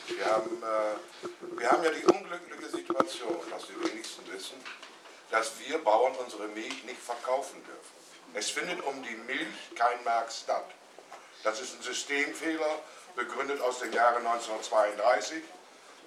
Wir 0.06 0.26
haben, 0.26 0.62
äh, 0.62 1.58
wir 1.58 1.70
haben 1.70 1.84
ja 1.84 1.90
die 1.90 2.04
unglückliche 2.04 2.68
Situation, 2.68 3.38
was 3.50 3.66
die 3.66 3.78
wenigsten 3.84 4.30
wissen, 4.32 4.62
dass 5.30 5.58
wir 5.60 5.78
Bauern 5.78 6.14
unsere 6.16 6.48
Milch 6.48 6.84
nicht 6.84 7.00
verkaufen 7.00 7.62
dürfen. 7.64 8.00
Es 8.34 8.50
findet 8.50 8.82
um 8.84 9.02
die 9.02 9.14
Milch 9.14 9.74
kein 9.76 10.02
Markt 10.04 10.32
statt. 10.32 10.66
Das 11.42 11.60
ist 11.60 11.74
ein 11.74 11.82
Systemfehler, 11.82 12.78
begründet 13.16 13.60
aus 13.60 13.80
dem 13.80 13.92
Jahre 13.92 14.18
1932, 14.18 15.42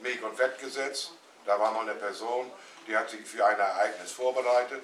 Milch- 0.02 0.24
und 0.24 0.36
Fettgesetz. 0.36 1.12
Da 1.46 1.60
war 1.60 1.74
noch 1.74 1.82
eine 1.82 1.96
Person, 1.96 2.52
die 2.88 2.96
hat 2.98 3.10
sich 3.10 3.26
für 3.26 3.46
ein 3.46 3.60
Ereignis 3.60 4.12
vorbereitet 4.12 4.84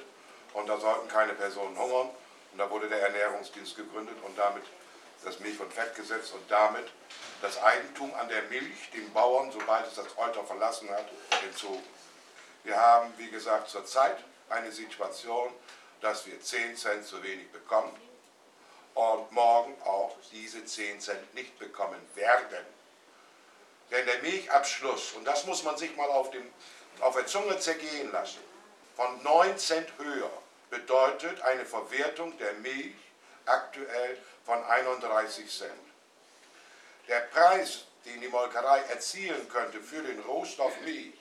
und 0.53 0.67
da 0.67 0.77
sollten 0.79 1.07
keine 1.07 1.33
Personen 1.33 1.77
hungern. 1.77 2.09
Und 2.51 2.57
da 2.57 2.69
wurde 2.69 2.89
der 2.89 3.01
Ernährungsdienst 3.01 3.75
gegründet 3.75 4.17
und 4.23 4.37
damit 4.37 4.63
das 5.23 5.39
Milch- 5.39 5.59
und 5.59 5.71
Fettgesetz 5.71 6.31
und 6.31 6.49
damit 6.49 6.87
das 7.41 7.61
Eigentum 7.61 8.13
an 8.15 8.27
der 8.29 8.43
Milch 8.43 8.89
dem 8.91 9.11
Bauern, 9.13 9.51
sobald 9.51 9.87
es 9.87 9.95
das 9.95 10.17
Euter 10.17 10.43
verlassen 10.43 10.89
hat, 10.89 11.05
entzogen. 11.43 11.83
Wir 12.63 12.75
haben, 12.75 13.13
wie 13.17 13.29
gesagt, 13.29 13.69
zurzeit 13.69 14.17
eine 14.49 14.71
Situation, 14.71 15.53
dass 16.01 16.25
wir 16.25 16.39
10 16.39 16.75
Cent 16.75 17.05
zu 17.05 17.21
wenig 17.23 17.51
bekommen 17.51 17.93
und 18.93 19.31
morgen 19.31 19.75
auch 19.83 20.15
diese 20.31 20.63
10 20.65 20.99
Cent 20.99 21.33
nicht 21.33 21.57
bekommen 21.59 21.99
werden. 22.15 22.65
Denn 23.91 24.05
der 24.05 24.19
Milchabschluss, 24.19 25.13
und 25.13 25.25
das 25.25 25.45
muss 25.45 25.63
man 25.63 25.77
sich 25.77 25.95
mal 25.95 26.09
auf, 26.09 26.29
dem, 26.31 26.45
auf 27.01 27.15
der 27.15 27.27
Zunge 27.27 27.59
zergehen 27.59 28.11
lassen, 28.11 28.39
von 28.95 29.23
9 29.23 29.57
Cent 29.57 29.89
höher 29.97 30.31
bedeutet 30.69 31.41
eine 31.41 31.65
Verwertung 31.65 32.37
der 32.37 32.53
Milch 32.53 32.95
aktuell 33.45 34.17
von 34.45 34.63
31 34.63 35.49
Cent. 35.49 35.71
Der 37.07 37.21
Preis, 37.21 37.85
den 38.05 38.21
die 38.21 38.27
Molkerei 38.27 38.79
erzielen 38.89 39.47
könnte 39.49 39.81
für 39.81 40.01
den 40.01 40.19
Rohstoff 40.21 40.73
Milch, 40.81 41.13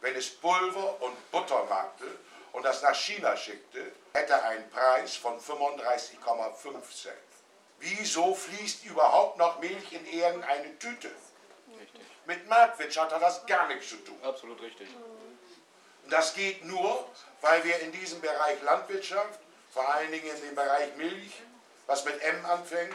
wenn 0.00 0.14
es 0.14 0.30
Pulver 0.30 1.00
und 1.02 1.30
Butter 1.30 1.64
machte 1.64 2.04
und 2.52 2.64
das 2.64 2.82
nach 2.82 2.94
China 2.94 3.36
schickte, 3.36 3.92
hätte 4.12 4.42
einen 4.42 4.68
Preis 4.70 5.16
von 5.16 5.40
35,5 5.40 7.02
Cent. 7.02 7.16
Wieso 7.78 8.34
fließt 8.34 8.84
überhaupt 8.84 9.38
noch 9.38 9.58
Milch 9.58 9.92
in 9.92 10.06
irgendeine 10.06 10.78
Tüte? 10.78 11.10
Richtig. 11.80 12.02
Mit 12.26 12.48
Marktwirtschaft 12.48 13.12
hat 13.12 13.22
das 13.22 13.44
gar 13.46 13.66
nichts 13.66 13.88
zu 13.88 13.96
tun. 13.96 14.18
Absolut 14.22 14.60
richtig. 14.60 14.88
Und 16.04 16.12
das 16.12 16.34
geht 16.34 16.64
nur, 16.64 17.08
weil 17.40 17.64
wir 17.64 17.78
in 17.80 17.92
diesem 17.92 18.20
Bereich 18.20 18.60
Landwirtschaft, 18.62 19.38
vor 19.72 19.88
allen 19.88 20.10
Dingen 20.10 20.26
in 20.26 20.42
dem 20.42 20.54
Bereich 20.54 20.94
Milch, 20.96 21.42
was 21.86 22.04
mit 22.04 22.20
M 22.22 22.44
anfängt, 22.46 22.94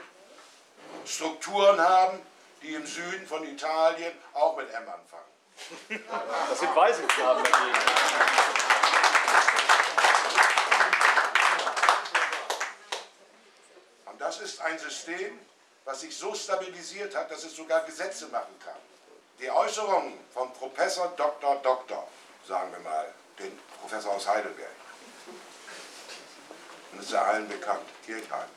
Strukturen 1.05 1.79
haben, 1.79 2.19
die 2.61 2.73
im 2.73 2.85
Süden 2.85 3.27
von 3.27 3.43
Italien 3.43 4.11
auch 4.33 4.55
mit 4.57 4.69
M 4.69 4.83
anfangen. 4.87 6.05
Das 6.49 6.59
sind 6.59 6.75
Weisungsgaben 6.75 7.43
dagegen. 7.43 7.77
Und 14.05 14.21
das 14.21 14.39
ist 14.39 14.61
ein 14.61 14.77
System, 14.79 15.39
was 15.85 16.01
sich 16.01 16.15
so 16.17 16.33
stabilisiert 16.35 17.15
hat, 17.15 17.31
dass 17.31 17.43
es 17.43 17.55
sogar 17.55 17.81
Gesetze 17.81 18.27
machen 18.27 18.59
kann. 18.63 18.75
Die 19.39 19.49
Äußerungen 19.49 20.19
von 20.33 20.51
Professor 20.53 21.13
Dr. 21.15 21.55
Dr., 21.61 22.07
sagen 22.47 22.71
wir 22.71 22.79
mal, 22.79 23.13
den 23.39 23.57
Professor 23.79 24.13
aus 24.13 24.27
Heidelberg, 24.27 24.71
und 26.91 26.99
das 26.99 27.07
ist 27.07 27.11
ja 27.11 27.23
allen 27.23 27.47
bekannt, 27.47 27.85
Kirchheim, 28.05 28.47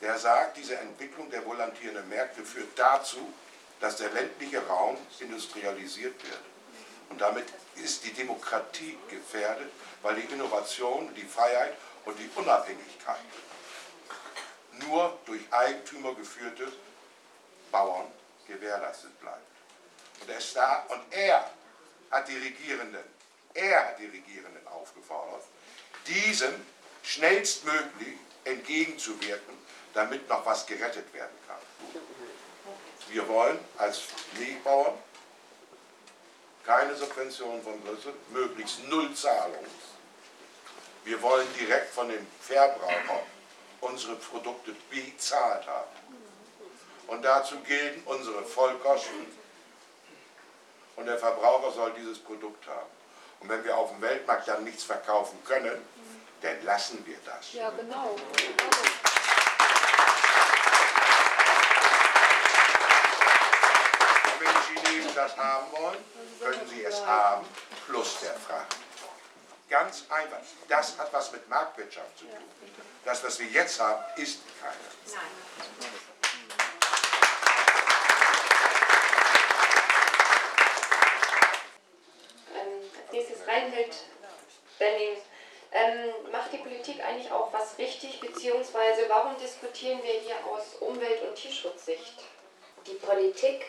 der 0.00 0.18
sagt, 0.18 0.56
diese 0.56 0.76
Entwicklung 0.76 1.30
der 1.30 1.46
volantierenden 1.46 2.08
Märkte 2.08 2.44
führt 2.44 2.76
dazu, 2.76 3.32
dass 3.80 3.96
der 3.96 4.10
ländliche 4.10 4.66
Raum 4.66 4.96
industrialisiert 5.20 6.22
wird. 6.24 6.40
Und 7.08 7.20
damit 7.20 7.44
ist 7.76 8.04
die 8.04 8.12
Demokratie 8.12 8.98
gefährdet, 9.08 9.70
weil 10.02 10.16
die 10.16 10.32
Innovation, 10.32 11.14
die 11.14 11.22
Freiheit 11.22 11.74
und 12.04 12.18
die 12.18 12.28
Unabhängigkeit 12.34 13.20
nur 14.86 15.18
durch 15.26 15.42
Eigentümer 15.50 16.14
geführte 16.14 16.72
Bauern 17.70 18.06
gewährleistet 18.48 19.18
bleibt. 19.20 19.38
Und 20.20 20.28
er 20.30 20.86
und 20.88 21.12
er 21.12 21.50
hat 22.12 22.28
die 22.28 22.36
Regierenden, 22.36 23.04
er 23.54 23.88
hat 23.88 23.98
die 23.98 24.06
Regierenden 24.06 24.66
aufgefordert, 24.68 25.44
diesem 26.06 26.54
schnellstmöglich 27.02 28.16
entgegenzuwirken, 28.44 29.54
damit 29.94 30.28
noch 30.28 30.46
was 30.46 30.66
gerettet 30.66 31.12
werden 31.12 31.36
kann. 31.48 32.02
Wir 33.08 33.26
wollen 33.28 33.58
als 33.78 34.02
Milchbauern 34.38 34.94
keine 36.64 36.94
Subventionen 36.94 37.62
von 37.62 37.80
Brüssel, 37.80 38.14
möglichst 38.30 38.84
null 38.84 39.12
Zahlungen. 39.14 39.70
Wir 41.04 41.20
wollen 41.20 41.46
direkt 41.58 41.92
von 41.92 42.08
dem 42.08 42.24
Verbraucher 42.40 43.24
unsere 43.80 44.14
Produkte 44.16 44.74
bezahlt 44.90 45.66
haben. 45.66 45.90
Und 47.08 47.22
dazu 47.22 47.58
gelten 47.60 48.02
unsere 48.06 48.44
Vollkosten. 48.44 49.41
Und 50.96 51.06
der 51.06 51.18
Verbraucher 51.18 51.72
soll 51.72 51.92
dieses 51.94 52.18
Produkt 52.18 52.66
haben. 52.66 52.90
Und 53.40 53.48
wenn 53.48 53.64
wir 53.64 53.76
auf 53.76 53.90
dem 53.90 54.00
Weltmarkt 54.00 54.46
dann 54.46 54.62
nichts 54.64 54.84
verkaufen 54.84 55.38
können, 55.44 55.84
dann 56.42 56.64
lassen 56.64 57.04
wir 57.06 57.16
das. 57.24 57.52
Ja, 57.52 57.70
genau. 57.70 58.10
Und 58.10 58.22
wenn 64.38 64.48
die 64.48 64.80
Chinesen 64.80 65.14
das 65.14 65.36
haben 65.36 65.72
wollen, 65.72 66.04
können 66.40 66.68
sie 66.68 66.84
es 66.84 67.04
haben, 67.04 67.46
plus 67.86 68.20
der 68.20 68.34
Fracht. 68.34 68.76
Ganz 69.68 70.04
einfach. 70.10 70.38
Das 70.68 70.98
hat 70.98 71.12
was 71.12 71.32
mit 71.32 71.48
Marktwirtschaft 71.48 72.18
zu 72.18 72.26
tun. 72.26 72.36
Das, 73.04 73.24
was 73.24 73.38
wir 73.38 73.46
jetzt 73.46 73.80
haben, 73.80 74.02
ist 74.16 74.40
keine. 74.60 74.74
Ähm, 75.18 76.11
Reinhild 83.52 83.94
Benning. 84.78 85.16
Ähm, 85.74 86.30
macht 86.30 86.52
die 86.52 86.58
Politik 86.58 87.02
eigentlich 87.04 87.30
auch 87.30 87.52
was 87.52 87.78
richtig, 87.78 88.20
beziehungsweise 88.20 89.08
warum 89.08 89.36
diskutieren 89.38 90.00
wir 90.02 90.12
hier 90.12 90.36
aus 90.50 90.76
Umwelt- 90.80 91.22
und 91.22 91.34
Tierschutzsicht? 91.34 92.14
Die 92.86 92.94
Politik 92.94 93.64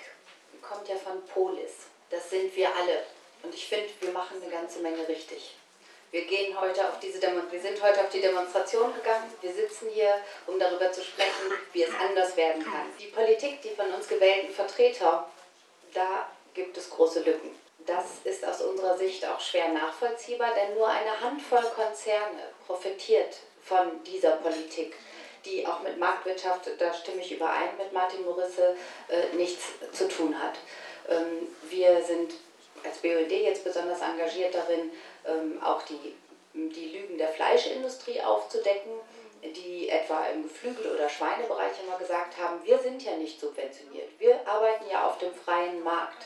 kommt 0.61 0.87
ja 0.87 0.95
von 0.95 1.25
Polis. 1.27 1.87
Das 2.09 2.29
sind 2.29 2.55
wir 2.55 2.73
alle. 2.75 3.03
Und 3.41 3.53
ich 3.53 3.67
finde, 3.67 3.89
wir 4.01 4.11
machen 4.11 4.41
eine 4.41 4.51
ganze 4.51 4.79
Menge 4.79 5.07
richtig. 5.07 5.55
Wir, 6.11 6.25
gehen 6.25 6.59
heute 6.59 6.87
auf 6.87 6.99
diese 6.99 7.19
wir 7.21 7.61
sind 7.61 7.81
heute 7.81 8.01
auf 8.01 8.09
die 8.09 8.21
Demonstration 8.21 8.93
gegangen. 8.93 9.33
Wir 9.41 9.51
sitzen 9.51 9.89
hier, 9.89 10.21
um 10.45 10.59
darüber 10.59 10.91
zu 10.91 11.03
sprechen, 11.03 11.51
wie 11.71 11.83
es 11.83 11.93
anders 11.95 12.37
werden 12.37 12.63
kann. 12.63 12.91
Die 12.99 13.07
Politik, 13.07 13.61
die 13.61 13.71
von 13.71 13.91
uns 13.93 14.07
gewählten 14.07 14.53
Vertreter 14.53 15.27
Da 15.93 16.29
gibt 16.53 16.77
es 16.77 16.89
große 16.89 17.21
Lücken. 17.21 17.62
Das 17.85 18.05
ist 18.23 18.45
aus 18.45 18.61
unserer 18.61 18.97
Sicht 18.97 19.25
auch 19.25 19.39
schwer 19.39 19.69
nachvollziehbar, 19.69 20.53
denn 20.53 20.75
nur 20.75 20.87
eine 20.87 21.19
Handvoll 21.19 21.63
Konzerne 21.75 22.39
profitiert 22.65 23.35
von 23.61 24.03
dieser 24.05 24.37
Politik, 24.37 24.95
die 25.45 25.65
auch 25.67 25.81
mit 25.81 25.97
Marktwirtschaft, 25.97 26.69
da 26.79 26.93
stimme 26.93 27.21
ich 27.21 27.33
überein 27.33 27.75
mit 27.77 27.91
Martin 27.91 28.23
Morisse, 28.23 28.75
äh, 29.09 29.35
nichts 29.35 29.65
zu 29.91 30.07
tun 30.07 30.41
hat. 30.41 30.55
Ähm, 31.09 31.47
wir 31.63 32.01
sind 32.03 32.33
als 32.85 32.99
BUND 32.99 33.31
jetzt 33.31 33.63
besonders 33.63 34.01
engagiert 34.01 34.55
darin, 34.55 34.91
ähm, 35.25 35.61
auch 35.61 35.81
die, 35.83 36.15
die 36.53 36.97
Lügen 36.97 37.17
der 37.17 37.29
Fleischindustrie 37.29 38.21
aufzudecken, 38.21 38.91
die 39.41 39.89
etwa 39.89 40.25
im 40.27 40.43
Geflügel- 40.43 40.93
oder 40.93 41.09
Schweinebereich 41.09 41.73
immer 41.85 41.97
gesagt 41.97 42.37
haben, 42.37 42.63
wir 42.63 42.79
sind 42.79 43.03
ja 43.03 43.15
nicht 43.17 43.39
subventioniert, 43.39 44.07
wir 44.19 44.47
arbeiten 44.47 44.85
ja 44.89 45.07
auf 45.07 45.17
dem 45.17 45.33
freien 45.33 45.83
Markt. 45.83 46.25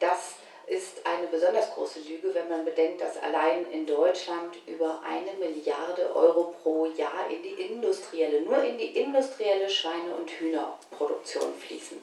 Das 0.00 0.34
ist 0.66 1.04
eine 1.04 1.26
besonders 1.26 1.72
große 1.74 2.00
Lüge, 2.00 2.34
wenn 2.34 2.48
man 2.48 2.64
bedenkt, 2.64 3.00
dass 3.00 3.22
allein 3.22 3.70
in 3.70 3.86
Deutschland 3.86 4.56
über 4.66 5.02
eine 5.06 5.32
Milliarde 5.34 6.14
Euro 6.14 6.54
pro 6.62 6.86
Jahr 6.86 7.28
in 7.28 7.42
die 7.42 7.72
industrielle, 7.72 8.42
nur 8.42 8.62
in 8.62 8.78
die 8.78 8.96
industrielle 8.98 9.68
Schweine- 9.68 10.14
und 10.16 10.30
Hühnerproduktion 10.30 11.54
fließen. 11.54 12.00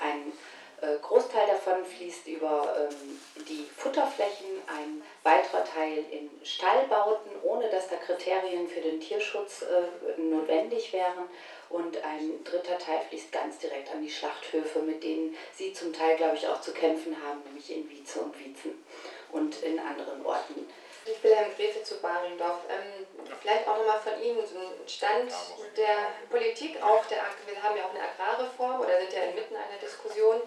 Ein 0.00 0.32
äh, 0.80 0.98
Großteil 1.00 1.46
davon 1.46 1.84
fließt 1.84 2.26
über 2.26 2.76
ähm, 2.78 3.18
die 3.48 3.66
Futterflächen, 3.76 4.46
ein 4.66 5.02
weiterer 5.22 5.64
Teil 5.64 6.04
in 6.10 6.28
Stallbauten, 6.44 7.30
ohne 7.42 7.68
dass 7.70 7.88
da 7.88 7.96
Kriterien 7.96 8.68
für 8.68 8.80
den 8.80 9.00
Tierschutz 9.00 9.62
äh, 9.62 10.20
notwendig 10.20 10.92
wären. 10.92 11.28
Und 11.68 11.96
ein 12.04 12.44
dritter 12.44 12.78
Teil 12.78 13.00
fließt 13.08 13.32
ganz 13.32 13.58
direkt 13.58 13.90
an 13.90 14.02
die 14.02 14.10
Schlachthöfe, 14.10 14.80
mit 14.80 15.02
denen 15.02 15.36
Sie 15.52 15.72
zum 15.72 15.92
Teil, 15.92 16.16
glaube 16.16 16.36
ich, 16.36 16.46
auch 16.46 16.60
zu 16.60 16.72
kämpfen 16.72 17.16
haben, 17.26 17.42
nämlich 17.44 17.70
in 17.74 17.90
Wietze 17.90 18.20
und 18.20 18.38
Wietzen 18.38 18.84
und 19.32 19.62
in 19.62 19.78
anderen 19.78 20.24
Orten. 20.24 20.68
Ich 21.04 21.22
will 21.22 21.34
Herrn 21.34 21.54
Grefe 21.56 21.82
zu 21.82 22.00
Baringdorf. 22.00 22.60
Ähm, 22.68 23.06
vielleicht 23.40 23.68
auch 23.68 23.78
nochmal 23.78 24.00
von 24.00 24.20
Ihnen 24.20 24.44
so 24.44 24.58
ein 24.58 24.88
Stand 24.88 25.32
der 25.76 26.12
Politik, 26.30 26.82
auch 26.82 27.04
der, 27.06 27.18
wir 27.46 27.62
haben 27.62 27.76
ja 27.76 27.84
auch 27.84 27.90
eine 27.90 28.02
Agrarreform 28.02 28.80
oder 28.80 29.00
sind 29.00 29.12
ja 29.12 29.22
inmitten 29.24 29.54
einer 29.54 29.78
Diskussion. 29.80 30.40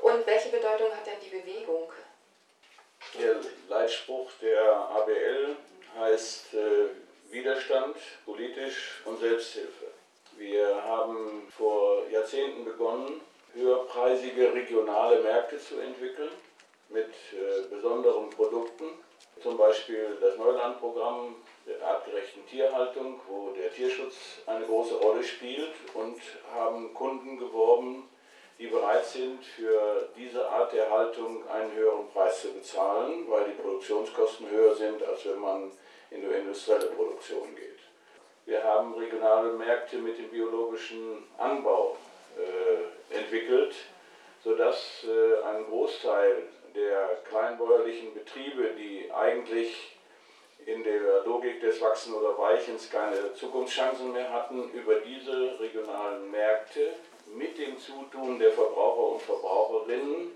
Und 0.00 0.26
welche 0.26 0.48
Bedeutung 0.48 0.90
hat 0.90 1.06
denn 1.06 1.20
die 1.22 1.36
Bewegung? 1.36 1.92
Der 3.18 3.36
Leitspruch 3.68 4.30
der 4.40 4.72
ABL 4.72 5.56
heißt 5.98 6.54
äh, 6.54 6.88
Widerstand, 7.30 7.96
politisch 8.24 9.02
und 9.04 9.20
Selbsthilfe. 9.20 9.89
Wir 10.40 10.82
haben 10.82 11.46
vor 11.50 12.08
Jahrzehnten 12.08 12.64
begonnen, 12.64 13.20
höherpreisige 13.52 14.54
regionale 14.54 15.20
Märkte 15.20 15.58
zu 15.58 15.78
entwickeln 15.78 16.30
mit 16.88 17.10
äh, 17.34 17.68
besonderen 17.68 18.30
Produkten. 18.30 18.86
Zum 19.42 19.58
Beispiel 19.58 20.16
das 20.18 20.38
Neulandprogramm 20.38 21.34
der 21.66 21.86
artgerechten 21.86 22.46
Tierhaltung, 22.46 23.20
wo 23.28 23.50
der 23.50 23.70
Tierschutz 23.70 24.38
eine 24.46 24.64
große 24.64 24.94
Rolle 24.94 25.22
spielt 25.22 25.74
und 25.92 26.18
haben 26.54 26.94
Kunden 26.94 27.38
geworben, 27.38 28.08
die 28.58 28.68
bereit 28.68 29.04
sind, 29.04 29.44
für 29.44 30.08
diese 30.16 30.48
Art 30.48 30.72
der 30.72 30.90
Haltung 30.90 31.46
einen 31.50 31.74
höheren 31.74 32.08
Preis 32.14 32.40
zu 32.40 32.54
bezahlen, 32.54 33.26
weil 33.28 33.44
die 33.44 33.60
Produktionskosten 33.60 34.48
höher 34.48 34.74
sind, 34.74 35.02
als 35.02 35.22
wenn 35.26 35.38
man 35.38 35.70
in 36.10 36.22
die 36.22 36.28
industrielle 36.28 36.86
Produktion 36.86 37.54
geht. 37.54 37.69
Wir 38.46 38.62
haben 38.64 38.94
regionale 38.94 39.52
Märkte 39.52 39.98
mit 39.98 40.18
dem 40.18 40.28
biologischen 40.28 41.24
Anbau 41.38 41.96
äh, 42.36 43.16
entwickelt, 43.16 43.74
sodass 44.42 45.04
äh, 45.04 45.42
ein 45.44 45.66
Großteil 45.66 46.44
der 46.74 47.18
kleinbäuerlichen 47.28 48.14
Betriebe, 48.14 48.70
die 48.78 49.10
eigentlich 49.12 49.96
in 50.66 50.82
der 50.84 51.24
Logik 51.24 51.60
des 51.60 51.80
Wachsen 51.80 52.14
oder 52.14 52.36
Weichens 52.38 52.90
keine 52.90 53.34
Zukunftschancen 53.34 54.12
mehr 54.12 54.32
hatten, 54.32 54.70
über 54.72 54.96
diese 55.00 55.58
regionalen 55.58 56.30
Märkte 56.30 56.94
mit 57.34 57.58
dem 57.58 57.78
Zutun 57.78 58.38
der 58.38 58.52
Verbraucher 58.52 59.14
und 59.14 59.22
Verbraucherinnen 59.22 60.32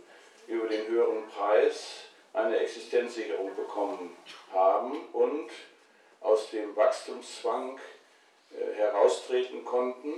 über 0.46 0.68
den 0.68 0.86
höheren 0.88 1.26
Preis 1.28 2.04
eine 2.32 2.58
Existenzsicherung 2.58 3.54
bekommen 3.54 4.16
haben 4.52 5.08
und 5.12 5.50
aus 6.20 6.50
dem 6.50 6.74
Wachstumszwang 6.74 7.78
heraustreten 8.76 9.64
konnten, 9.64 10.14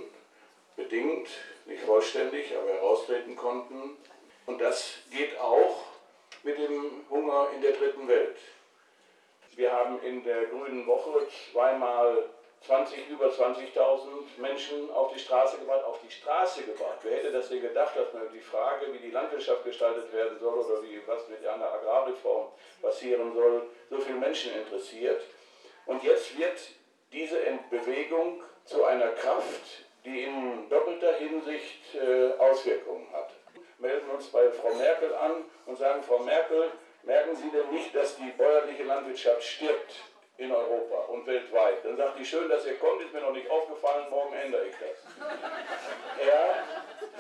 bedingt, 0.77 1.29
nicht 1.66 1.83
vollständig, 1.83 2.57
aber 2.57 2.72
heraustreten 2.72 3.37
konnten. 3.37 3.96
Und 4.46 4.61
das 4.61 4.94
geht 5.11 5.38
auch 5.38 5.85
mit 6.42 6.59
dem 6.59 7.05
Hunger 7.11 7.49
in 7.55 7.62
der 7.62 7.72
dritten 7.72 8.07
Welt. 8.07 8.37
Wir 9.57 9.72
haben 9.72 10.01
in 10.03 10.22
der 10.22 10.44
Grünen 10.46 10.87
Woche 10.87 11.27
zweimal 11.51 12.25
20, 12.66 13.09
über 13.09 13.27
20.000 13.27 14.07
Menschen 14.38 14.90
auf 14.90 15.12
die 15.12 15.18
Straße 15.18 15.59
gebracht, 15.59 15.85
auf 15.85 16.01
die 16.01 16.11
Straße 16.11 16.62
gebracht. 16.62 16.99
Wer 17.03 17.18
hätte 17.18 17.33
das 17.33 17.49
denn 17.49 17.62
gedacht, 17.62 17.96
dass 17.96 18.12
man 18.12 18.31
die 18.33 18.40
Frage, 18.40 18.92
wie 18.92 18.99
die 18.99 19.11
Landwirtschaft 19.11 19.64
gestaltet 19.64 20.12
werden 20.12 20.38
soll 20.40 20.59
oder 20.59 20.83
wie, 20.83 21.01
was 21.07 21.29
mit 21.29 21.46
einer 21.46 21.72
Agrarreform 21.72 22.49
passieren 22.83 23.33
soll, 23.35 23.62
so 23.88 23.99
viele 23.99 24.18
Menschen 24.18 24.53
interessiert. 24.55 25.22
Und 25.87 26.03
jetzt 26.03 26.37
wird 26.37 26.59
diese 27.12 27.38
Bewegung 27.71 28.42
zu 28.64 28.85
einer 28.85 29.09
Kraft, 29.09 29.85
die 30.05 30.25
in 30.25 30.69
doppelter 30.69 31.14
Hinsicht 31.14 31.95
äh, 31.95 32.33
Auswirkungen 32.38 33.07
hat. 33.12 33.31
Wir 33.79 33.90
melden 33.90 34.11
uns 34.11 34.27
bei 34.29 34.51
Frau 34.51 34.75
Merkel 34.75 35.14
an 35.14 35.45
und 35.66 35.79
sagen, 35.79 36.03
Frau 36.03 36.19
Merkel, 36.21 36.71
merken 37.03 37.37
Sie 37.37 37.51
denn 37.51 37.71
nicht, 37.71 37.95
dass 37.95 38.16
die 38.16 38.31
bäuerliche 38.37 38.85
Landwirtschaft 38.85 39.42
stirbt? 39.42 39.95
in 40.38 40.53
Europa 40.53 40.97
und 41.09 41.27
weltweit. 41.27 41.85
Dann 41.85 41.97
sagt 41.97 42.19
die, 42.19 42.25
schön, 42.25 42.49
dass 42.49 42.66
ihr 42.66 42.77
kommt, 42.79 43.03
ist 43.03 43.12
mir 43.12 43.21
noch 43.21 43.33
nicht 43.33 43.49
aufgefallen, 43.49 44.11
morgen 44.11 44.35
ändere 44.35 44.66
ich 44.66 44.75
das. 44.75 45.29
Er 46.21 46.64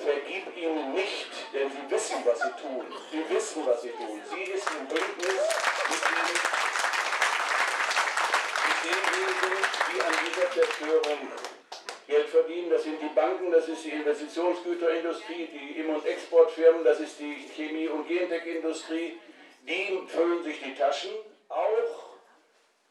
vergibt 0.02 0.56
ihnen 0.56 0.92
nicht, 0.92 1.30
denn 1.52 1.70
sie 1.70 1.90
wissen, 1.90 2.16
was 2.24 2.40
sie 2.40 2.50
tun. 2.60 2.86
Sie 3.10 3.34
wissen, 3.34 3.66
was 3.66 3.82
sie 3.82 3.90
tun. 3.90 4.20
Sie 4.24 4.50
ist 4.52 4.68
im 4.78 4.86
Bündnis 4.86 5.34
mit, 5.88 6.04
den, 6.04 6.36
mit 8.86 9.02
denjenigen, 9.12 9.66
die 9.92 10.00
an 10.00 10.14
dieser 10.26 10.50
Zerstörung 10.52 11.18
Geld 12.06 12.28
verdienen. 12.28 12.70
Das 12.70 12.84
sind 12.84 13.02
die 13.02 13.14
Banken, 13.14 13.50
das 13.50 13.68
ist 13.68 13.84
die 13.84 13.90
Investitionsgüterindustrie, 13.90 15.48
die 15.52 15.80
Im- 15.80 15.90
und 15.90 16.06
Exportfirmen, 16.06 16.84
das 16.84 17.00
ist 17.00 17.18
die 17.18 17.34
Chemie- 17.54 17.88
und 17.88 18.06
Gentech-Industrie. 18.06 19.18
Die 19.62 20.00
füllen 20.06 20.44
sich 20.44 20.60
die 20.62 20.74
Taschen, 20.74 21.10
auch 21.48 22.16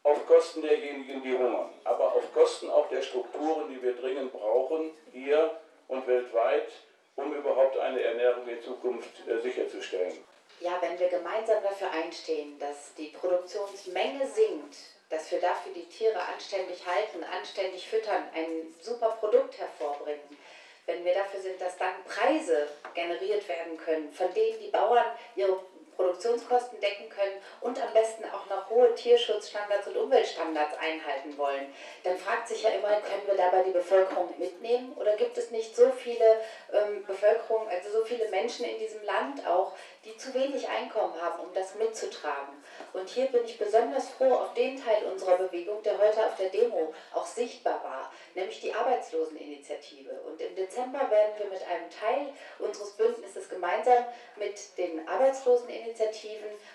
auf 0.02 0.26
Kosten 0.26 0.62
derjenigen, 0.62 1.22
die 1.22 1.32
hungern, 1.32 1.70
aber 1.84 2.14
auf 2.14 2.32
Kosten 2.32 2.70
auch 2.70 2.88
der 2.90 3.02
Strukturen, 3.02 3.68
die 3.70 3.82
wir 3.82 3.94
dringend 3.96 4.32
brauchen, 4.32 4.90
hier 5.12 5.58
und 5.88 6.06
weltweit, 6.06 6.68
um 7.16 7.34
überhaupt 7.34 7.78
eine 7.78 8.00
Ernährung 8.02 8.46
in 8.46 8.62
Zukunft 8.62 9.26
äh, 9.26 9.40
sicherzustellen. 9.40 10.12
Ja, 10.60 10.78
wenn 10.80 10.98
wir 10.98 11.08
gemeinsam 11.08 11.62
dafür 11.62 11.90
einstehen, 11.90 12.58
dass 12.58 12.94
die 12.94 13.08
Produktionsmenge 13.08 14.26
sinkt, 14.26 14.76
dass 15.08 15.30
wir 15.30 15.40
dafür 15.40 15.72
die 15.72 15.88
Tiere 15.88 16.20
anständig 16.20 16.84
halten, 16.86 17.22
anständig 17.24 17.88
füttern, 17.88 18.24
ein 18.34 18.74
super 18.80 19.10
Produkt 19.20 19.58
hervorbringen, 19.58 20.38
wenn 20.86 21.04
wir 21.04 21.14
dafür 21.14 21.40
sind, 21.40 21.60
dass 21.60 21.76
dann 21.76 21.94
Preise 22.04 22.68
generiert 22.94 23.48
werden 23.48 23.76
können, 23.76 24.12
von 24.12 24.32
denen 24.34 24.60
die 24.60 24.70
Bauern 24.70 25.06
ihre 25.34 25.60
Produktionskosten 25.96 26.80
decken 26.80 27.08
können 27.08 27.40
und 27.60 27.82
am 27.82 27.92
besten 27.92 28.24
auch 28.26 28.46
noch 28.48 28.70
hohe 28.70 28.94
Tierschutzstandards 28.94 29.88
und 29.88 29.96
Umweltstandards 29.96 30.76
einhalten 30.78 31.36
wollen, 31.38 31.72
dann 32.04 32.16
fragt 32.18 32.48
sich 32.48 32.62
ja 32.62 32.70
immer, 32.70 32.88
können 33.00 33.26
wir 33.26 33.36
dabei 33.36 33.62
die 33.62 33.70
Bevölkerung 33.70 34.32
mitnehmen 34.38 34.94
oder 34.98 35.16
gibt 35.16 35.36
es 35.38 35.50
nicht 35.50 35.74
so 35.74 35.90
viele 35.90 36.40
ähm, 36.72 37.04
Bevölkerung, 37.04 37.68
also 37.68 37.90
so 37.90 38.04
viele 38.04 38.28
Menschen 38.28 38.66
in 38.66 38.78
diesem 38.78 39.02
Land 39.04 39.46
auch, 39.46 39.72
die 40.04 40.16
zu 40.16 40.32
wenig 40.34 40.68
Einkommen 40.68 41.20
haben, 41.20 41.40
um 41.40 41.52
das 41.54 41.74
mitzutragen. 41.74 42.62
Und 42.92 43.08
hier 43.08 43.26
bin 43.26 43.44
ich 43.44 43.58
besonders 43.58 44.10
froh 44.10 44.34
auf 44.34 44.54
den 44.54 44.82
Teil 44.82 45.04
unserer 45.10 45.36
Bewegung, 45.36 45.82
der 45.82 45.98
heute 45.98 46.24
auf 46.26 46.36
der 46.36 46.50
Demo 46.50 46.92
auch 47.12 47.26
sichtbar 47.26 47.82
war, 47.82 48.12
nämlich 48.34 48.60
die 48.60 48.72
Arbeitsloseninitiative. 48.72 50.12
Und 50.26 50.40
im 50.40 50.54
Dezember 50.54 51.10
werden 51.10 51.32
wir 51.38 51.46
mit 51.46 51.66
einem 51.66 51.90
Teil 51.90 52.32
unseres 52.58 52.92
Bündnisses 52.92 53.48
gemeinsam 53.48 54.04
mit 54.36 54.78
den 54.78 55.08
Arbeitsloseninitiativen 55.08 55.85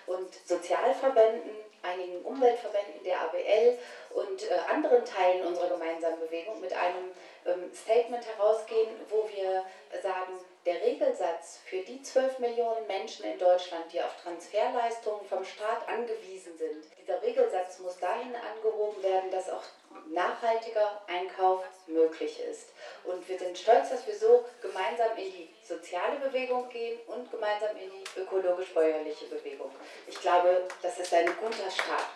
und 0.06 0.34
Sozialverbänden, 0.46 1.50
einigen 1.82 2.22
Umweltverbänden 2.22 3.02
der 3.04 3.20
ABL 3.22 3.78
und 4.10 4.50
äh, 4.50 4.54
anderen 4.72 5.04
Teilen 5.04 5.46
unserer 5.46 5.70
gemeinsamen 5.70 6.20
Bewegung 6.20 6.60
mit 6.60 6.72
einem 6.72 7.10
ähm, 7.44 7.70
Statement 7.74 8.24
herausgehen, 8.26 8.88
wo 9.08 9.28
wir 9.34 9.64
sagen, 10.00 10.38
der 10.64 10.80
Regelsatz 10.80 11.58
für 11.64 11.80
die 11.80 12.00
12 12.02 12.38
Millionen 12.38 12.86
Menschen 12.86 13.24
in 13.24 13.38
Deutschland, 13.38 13.92
die 13.92 14.00
auf 14.00 14.16
Transferleistungen 14.22 15.26
vom 15.26 15.44
Staat 15.44 15.88
angewiesen 15.88 16.56
sind, 16.56 16.84
dieser 17.00 17.20
Regelsatz 17.20 17.80
muss 17.80 17.98
dahin 17.98 18.32
angehoben 18.36 19.02
werden, 19.02 19.30
dass 19.32 19.50
auch 19.50 19.64
nachhaltiger 20.12 21.02
Einkauf 21.06 21.64
möglich 21.86 22.38
ist. 22.40 22.68
Und 23.04 23.26
wir 23.28 23.38
sind 23.38 23.56
stolz, 23.56 23.90
dass 23.90 24.06
wir 24.06 24.16
so 24.16 24.44
gemeinsam 24.60 25.16
in 25.16 25.32
die 25.32 25.48
soziale 25.66 26.18
Bewegung 26.20 26.68
gehen 26.68 27.00
und 27.06 27.30
gemeinsam 27.30 27.70
in 27.76 27.90
die 27.90 28.20
ökologisch-bäuerliche 28.20 29.26
Bewegung. 29.26 29.70
Ich 30.06 30.20
glaube, 30.20 30.68
das 30.82 30.98
ist 30.98 31.12
ein 31.12 31.26
guter 31.26 31.70
Start. 31.70 32.06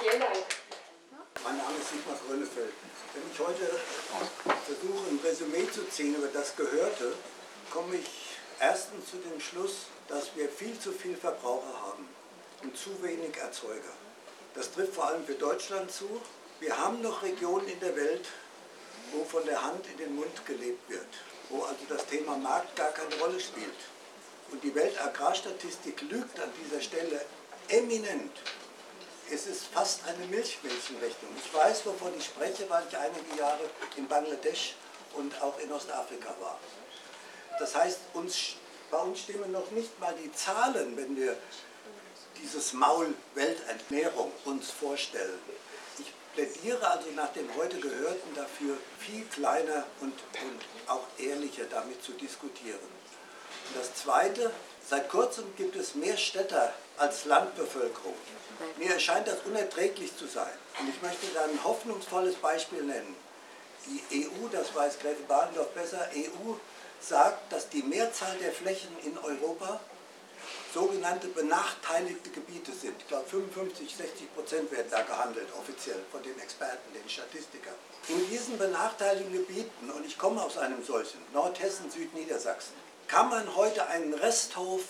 Vielen 0.00 0.20
Dank. 0.20 0.36
Mein 1.44 1.56
Name 1.58 1.76
ist 1.78 1.90
Sigmar 1.90 2.16
Grönefeld. 2.26 2.72
Wenn 3.14 3.22
ich 3.32 3.38
heute 3.38 3.80
versuche, 4.66 5.08
ein 5.08 5.20
Resümee 5.24 5.70
zu 5.70 5.88
ziehen 5.88 6.14
über 6.14 6.28
das 6.28 6.54
Gehörte, 6.56 7.14
komme 7.72 7.96
ich 7.96 8.38
erstens 8.60 9.10
zu 9.10 9.16
dem 9.18 9.40
Schluss, 9.40 9.86
dass 10.08 10.34
wir 10.36 10.48
viel 10.48 10.78
zu 10.78 10.92
viel 10.92 11.16
Verbraucher 11.16 11.82
haben 11.82 12.17
und 12.62 12.76
zu 12.76 12.90
wenig 13.02 13.36
Erzeuger. 13.36 13.92
Das 14.54 14.72
trifft 14.72 14.94
vor 14.94 15.06
allem 15.06 15.24
für 15.24 15.34
Deutschland 15.34 15.90
zu. 15.90 16.08
Wir 16.60 16.76
haben 16.76 17.00
noch 17.02 17.22
Regionen 17.22 17.68
in 17.68 17.80
der 17.80 17.94
Welt, 17.94 18.26
wo 19.12 19.24
von 19.24 19.44
der 19.46 19.62
Hand 19.62 19.86
in 19.86 19.96
den 19.98 20.16
Mund 20.16 20.46
gelebt 20.46 20.88
wird, 20.90 21.06
wo 21.50 21.62
also 21.62 21.84
das 21.88 22.06
Thema 22.06 22.36
Markt 22.36 22.74
gar 22.76 22.90
keine 22.90 23.14
Rolle 23.16 23.38
spielt. 23.38 23.78
Und 24.50 24.62
die 24.64 24.74
Weltagrarstatistik 24.74 26.02
lügt 26.10 26.40
an 26.40 26.50
dieser 26.64 26.80
Stelle 26.80 27.24
eminent. 27.68 28.32
Es 29.30 29.46
ist 29.46 29.66
fast 29.66 30.00
eine 30.06 30.26
Milchmädchenrechnung. 30.26 31.30
Ich 31.36 31.52
weiß, 31.52 31.84
wovon 31.84 32.12
ich 32.16 32.24
spreche, 32.24 32.68
weil 32.70 32.82
ich 32.88 32.96
einige 32.96 33.38
Jahre 33.38 33.60
in 33.96 34.08
Bangladesch 34.08 34.74
und 35.14 35.40
auch 35.42 35.58
in 35.58 35.70
Ostafrika 35.70 36.34
war. 36.40 36.58
Das 37.58 37.74
heißt, 37.74 37.98
uns, 38.14 38.54
bei 38.90 38.98
uns 38.98 39.20
stimmen 39.20 39.52
noch 39.52 39.70
nicht 39.72 39.98
mal 40.00 40.14
die 40.14 40.32
Zahlen, 40.32 40.96
wenn 40.96 41.14
wir 41.14 41.36
dieses 42.42 42.72
Maul 42.72 43.14
Welternährung 43.34 44.32
uns 44.44 44.70
vorstellen. 44.70 45.38
Ich 45.98 46.12
plädiere 46.34 46.90
also 46.90 47.10
nach 47.14 47.32
dem 47.32 47.48
heute 47.56 47.78
Gehörten 47.78 48.34
dafür, 48.34 48.76
viel 48.98 49.24
kleiner 49.26 49.84
und, 50.00 50.14
auch 50.86 51.06
ehrlicher 51.18 51.64
damit 51.70 52.02
zu 52.02 52.12
diskutieren. 52.12 52.78
Und 53.68 53.76
das 53.76 53.94
Zweite, 53.94 54.50
seit 54.88 55.08
kurzem 55.08 55.44
gibt 55.56 55.76
es 55.76 55.94
mehr 55.94 56.16
Städter 56.16 56.72
als 56.96 57.24
Landbevölkerung. 57.26 58.14
Mir 58.76 58.94
erscheint 58.94 59.28
das 59.28 59.38
unerträglich 59.44 60.16
zu 60.16 60.26
sein. 60.26 60.52
Und 60.80 60.88
ich 60.88 61.02
möchte 61.02 61.26
da 61.34 61.44
ein 61.44 61.62
hoffnungsvolles 61.62 62.36
Beispiel 62.36 62.82
nennen. 62.82 63.14
Die 63.86 64.26
EU, 64.26 64.48
das 64.50 64.74
weiß 64.74 64.98
Gräfin 64.98 65.26
Badendorf 65.26 65.68
besser, 65.70 66.08
EU 66.14 66.54
sagt, 67.00 67.52
dass 67.52 67.68
die 67.68 67.82
Mehrzahl 67.82 68.36
der 68.38 68.52
Flächen 68.52 68.96
in 69.04 69.16
Europa 69.18 69.80
sogenannte 70.72 71.28
benachteiligte 71.28 72.30
Gebiete 72.30 72.72
sind. 72.72 72.94
Ich 72.98 73.08
glaube 73.08 73.28
55, 73.28 73.96
60 73.96 74.34
Prozent 74.34 74.70
werden 74.70 74.88
da 74.90 75.02
gehandelt, 75.02 75.48
offiziell 75.58 76.00
von 76.12 76.22
den 76.22 76.38
Experten, 76.40 76.92
den 76.92 77.08
Statistikern. 77.08 77.74
In 78.08 78.28
diesen 78.28 78.58
benachteiligten 78.58 79.32
Gebieten, 79.32 79.90
und 79.90 80.04
ich 80.04 80.18
komme 80.18 80.42
aus 80.42 80.58
einem 80.58 80.84
solchen, 80.84 81.20
Nordhessen, 81.32 81.90
Südniedersachsen, 81.90 82.74
kann 83.06 83.30
man 83.30 83.56
heute 83.56 83.86
einen 83.86 84.14
Resthof, 84.14 84.82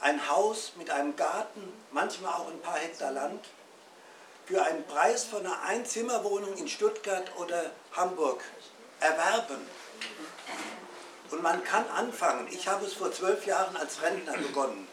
ein 0.00 0.28
Haus 0.28 0.72
mit 0.76 0.90
einem 0.90 1.16
Garten, 1.16 1.72
manchmal 1.90 2.34
auch 2.34 2.48
ein 2.48 2.60
paar 2.60 2.76
Hektar 2.76 3.12
Land, 3.12 3.44
für 4.46 4.62
einen 4.62 4.84
Preis 4.86 5.24
von 5.24 5.40
einer 5.40 5.62
Einzimmerwohnung 5.62 6.54
in 6.56 6.68
Stuttgart 6.68 7.30
oder 7.38 7.70
Hamburg 7.92 8.42
erwerben. 9.00 9.56
Und 11.30 11.42
man 11.42 11.64
kann 11.64 11.88
anfangen. 11.88 12.46
Ich 12.50 12.68
habe 12.68 12.84
es 12.84 12.92
vor 12.92 13.10
zwölf 13.10 13.46
Jahren 13.46 13.74
als 13.76 14.02
Rentner 14.02 14.34
begonnen 14.34 14.86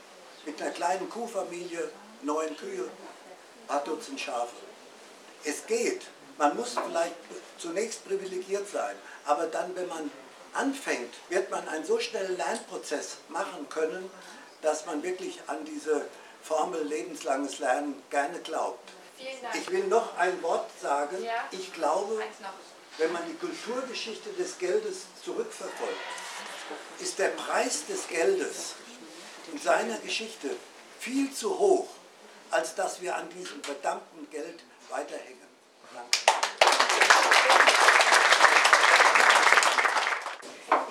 mit 0.45 0.61
einer 0.61 0.71
kleinen 0.71 1.09
Kuhfamilie, 1.09 1.89
neun 2.23 2.55
Kühe, 2.57 2.83
ein 2.83 3.67
paar 3.67 3.83
Dutzend 3.83 4.19
Schafe. 4.19 4.55
Es 5.43 5.65
geht. 5.65 6.03
Man 6.37 6.55
muss 6.55 6.75
vielleicht 6.85 7.15
zunächst 7.57 8.05
privilegiert 8.07 8.67
sein, 8.67 8.95
aber 9.25 9.45
dann, 9.47 9.75
wenn 9.75 9.87
man 9.87 10.09
anfängt, 10.53 11.13
wird 11.29 11.49
man 11.51 11.67
einen 11.67 11.85
so 11.85 11.99
schnellen 11.99 12.35
Lernprozess 12.37 13.17
machen 13.29 13.67
können, 13.69 14.09
dass 14.61 14.85
man 14.85 15.03
wirklich 15.03 15.39
an 15.47 15.63
diese 15.65 16.05
Formel 16.41 16.83
lebenslanges 16.83 17.59
Lernen 17.59 18.01
gerne 18.09 18.39
glaubt. 18.39 18.89
Ich 19.53 19.69
will 19.69 19.83
noch 19.83 20.17
ein 20.17 20.41
Wort 20.41 20.69
sagen. 20.81 21.17
Ich 21.51 21.71
glaube, 21.73 22.21
wenn 22.97 23.11
man 23.11 23.21
die 23.27 23.35
Kulturgeschichte 23.35 24.29
des 24.33 24.57
Geldes 24.57 25.05
zurückverfolgt, 25.23 25.95
ist 26.99 27.19
der 27.19 27.29
Preis 27.29 27.85
des 27.85 28.07
Geldes 28.07 28.75
in 29.51 29.59
seiner 29.59 29.97
Geschichte 29.97 30.55
viel 30.99 31.31
zu 31.33 31.57
hoch, 31.57 31.87
als 32.51 32.75
dass 32.75 33.01
wir 33.01 33.15
an 33.15 33.29
diesem 33.29 33.61
verdammten 33.63 34.29
Geld 34.29 34.61
weiterhängen. 34.89 35.39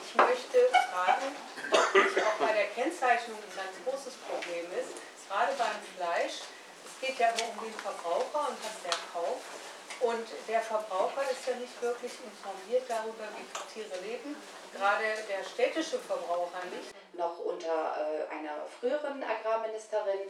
Ich 0.05 0.15
möchte 0.15 0.59
fragen, 0.93 1.37
ob 1.71 2.25
auch 2.25 2.47
bei 2.47 2.53
der 2.53 2.67
Kennzeichnung 2.69 3.39
ein 3.39 3.57
ganz 3.57 3.77
großes 3.85 4.15
Problem 4.29 4.67
ist, 4.79 4.93
gerade 5.29 5.53
beim 5.57 5.81
Fleisch. 5.97 6.41
Es 6.85 7.07
geht 7.07 7.19
ja 7.19 7.29
nur 7.39 7.49
um 7.49 7.65
den 7.65 7.75
Verbraucher 7.81 8.49
und 8.49 8.59
was 8.63 8.83
der 8.85 8.99
kauft. 9.13 9.70
Und 10.01 10.27
der 10.49 10.61
Verbraucher 10.63 11.23
ist 11.31 11.47
ja 11.47 11.55
nicht 11.57 11.83
wirklich 11.83 12.13
informiert 12.25 12.85
darüber, 12.89 13.29
wie 13.37 13.75
Tiere 13.75 14.01
leben, 14.01 14.35
gerade 14.73 15.05
der 15.29 15.45
städtische 15.45 15.99
Verbraucher 15.99 16.65
nicht. 16.75 16.95
Noch 17.13 17.39
unter 17.41 17.69
äh, 17.69 18.35
einer 18.35 18.65
früheren 18.81 19.23
Agrarministerin 19.23 20.21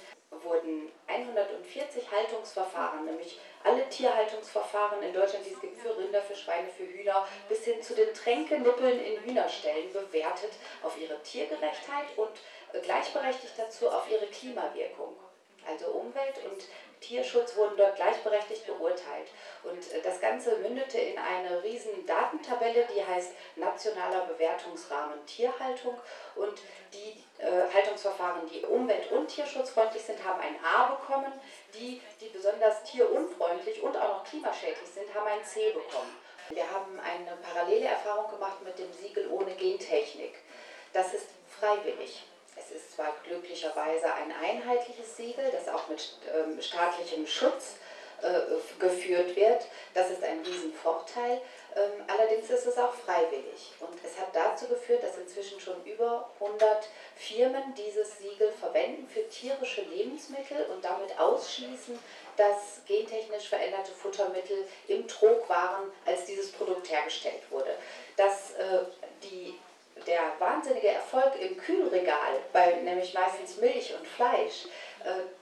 wurden 0.42 0.90
140 1.06 2.10
Haltungsverfahren, 2.10 3.04
nämlich 3.04 3.38
alle 3.62 3.88
Tierhaltungsverfahren 3.88 5.02
in 5.04 5.12
Deutschland, 5.12 5.46
die 5.46 5.52
es 5.52 5.60
gibt 5.60 5.80
für 5.80 5.96
Rinder, 5.96 6.22
für 6.22 6.34
Schweine, 6.34 6.68
für 6.70 6.86
Hühner, 6.86 7.28
bis 7.48 7.64
hin 7.64 7.80
zu 7.80 7.94
den 7.94 8.12
Tränkenippeln 8.12 8.98
in 8.98 9.22
Hühnerstellen 9.22 9.92
bewertet 9.92 10.52
auf 10.82 10.98
ihre 10.98 11.22
Tiergerechtheit 11.22 12.06
und 12.16 12.32
äh, 12.72 12.80
gleichberechtigt 12.80 13.54
dazu 13.56 13.88
auf 13.88 14.10
ihre 14.10 14.26
Klimawirkung. 14.26 15.14
Also 15.68 15.86
Umwelt 15.92 16.40
und 16.50 16.64
Tierschutz 17.00 17.56
wurden 17.56 17.76
dort 17.76 17.96
gleichberechtigt 17.96 18.66
beurteilt. 18.66 19.29
Ganze 20.30 20.58
mündete 20.58 20.96
in 20.96 21.18
eine 21.18 21.60
riesen 21.64 22.06
Datentabelle, 22.06 22.86
die 22.94 23.04
heißt 23.04 23.32
Nationaler 23.56 24.26
Bewertungsrahmen 24.26 25.26
Tierhaltung. 25.26 25.98
Und 26.36 26.62
die 26.92 27.24
äh, 27.42 27.74
Haltungsverfahren, 27.74 28.48
die 28.48 28.64
umwelt- 28.64 29.10
und 29.10 29.26
tierschutzfreundlich 29.26 30.04
sind, 30.04 30.24
haben 30.24 30.40
ein 30.40 30.54
A 30.64 30.94
bekommen. 30.94 31.32
Die, 31.74 32.00
die 32.20 32.28
besonders 32.28 32.84
tierunfreundlich 32.84 33.82
und 33.82 33.96
auch 33.96 34.18
noch 34.18 34.24
klimaschädlich 34.24 34.88
sind, 34.88 35.12
haben 35.12 35.26
ein 35.26 35.44
C 35.44 35.72
bekommen. 35.72 36.16
Wir 36.50 36.70
haben 36.70 37.00
eine 37.00 37.36
parallele 37.38 37.86
Erfahrung 37.86 38.30
gemacht 38.30 38.62
mit 38.62 38.78
dem 38.78 38.92
Siegel 38.92 39.28
ohne 39.32 39.52
Gentechnik. 39.56 40.34
Das 40.92 41.12
ist 41.12 41.26
freiwillig. 41.58 42.22
Es 42.54 42.70
ist 42.70 42.92
zwar 42.92 43.16
glücklicherweise 43.24 44.14
ein 44.14 44.32
einheitliches 44.32 45.16
Siegel, 45.16 45.50
das 45.50 45.68
auch 45.68 45.88
mit 45.88 46.18
ähm, 46.32 46.62
staatlichem 46.62 47.26
Schutz 47.26 47.74
geführt 48.78 49.36
wird. 49.36 49.66
Das 49.94 50.10
ist 50.10 50.22
ein 50.22 50.40
Riesenvorteil. 50.40 51.40
Ähm, 51.76 52.04
allerdings 52.08 52.50
ist 52.50 52.66
es 52.66 52.78
auch 52.78 52.94
freiwillig. 52.94 53.72
Und 53.80 53.94
es 54.04 54.18
hat 54.18 54.34
dazu 54.34 54.66
geführt, 54.66 55.02
dass 55.02 55.18
inzwischen 55.18 55.60
schon 55.60 55.84
über 55.84 56.28
100 56.40 56.88
Firmen 57.16 57.74
dieses 57.76 58.18
Siegel 58.18 58.52
verwenden 58.52 59.08
für 59.08 59.28
tierische 59.28 59.82
Lebensmittel 59.82 60.66
und 60.74 60.84
damit 60.84 61.18
ausschließen, 61.18 61.98
dass 62.36 62.80
gentechnisch 62.86 63.48
veränderte 63.48 63.92
Futtermittel 63.92 64.66
im 64.88 65.06
Trog 65.06 65.48
waren, 65.48 65.92
als 66.06 66.24
dieses 66.24 66.50
Produkt 66.52 66.90
hergestellt 66.90 67.42
wurde. 67.50 67.74
Dass 68.16 68.52
äh, 68.52 68.84
die 69.22 69.54
der 70.06 70.32
wahnsinnige 70.38 70.88
Erfolg 70.88 71.32
im 71.40 71.56
Kühlregal, 71.58 72.40
bei 72.52 72.72
nämlich 72.76 73.12
meistens 73.14 73.58
Milch 73.58 73.94
und 73.98 74.06
Fleisch, 74.06 74.64
äh, 74.64 74.70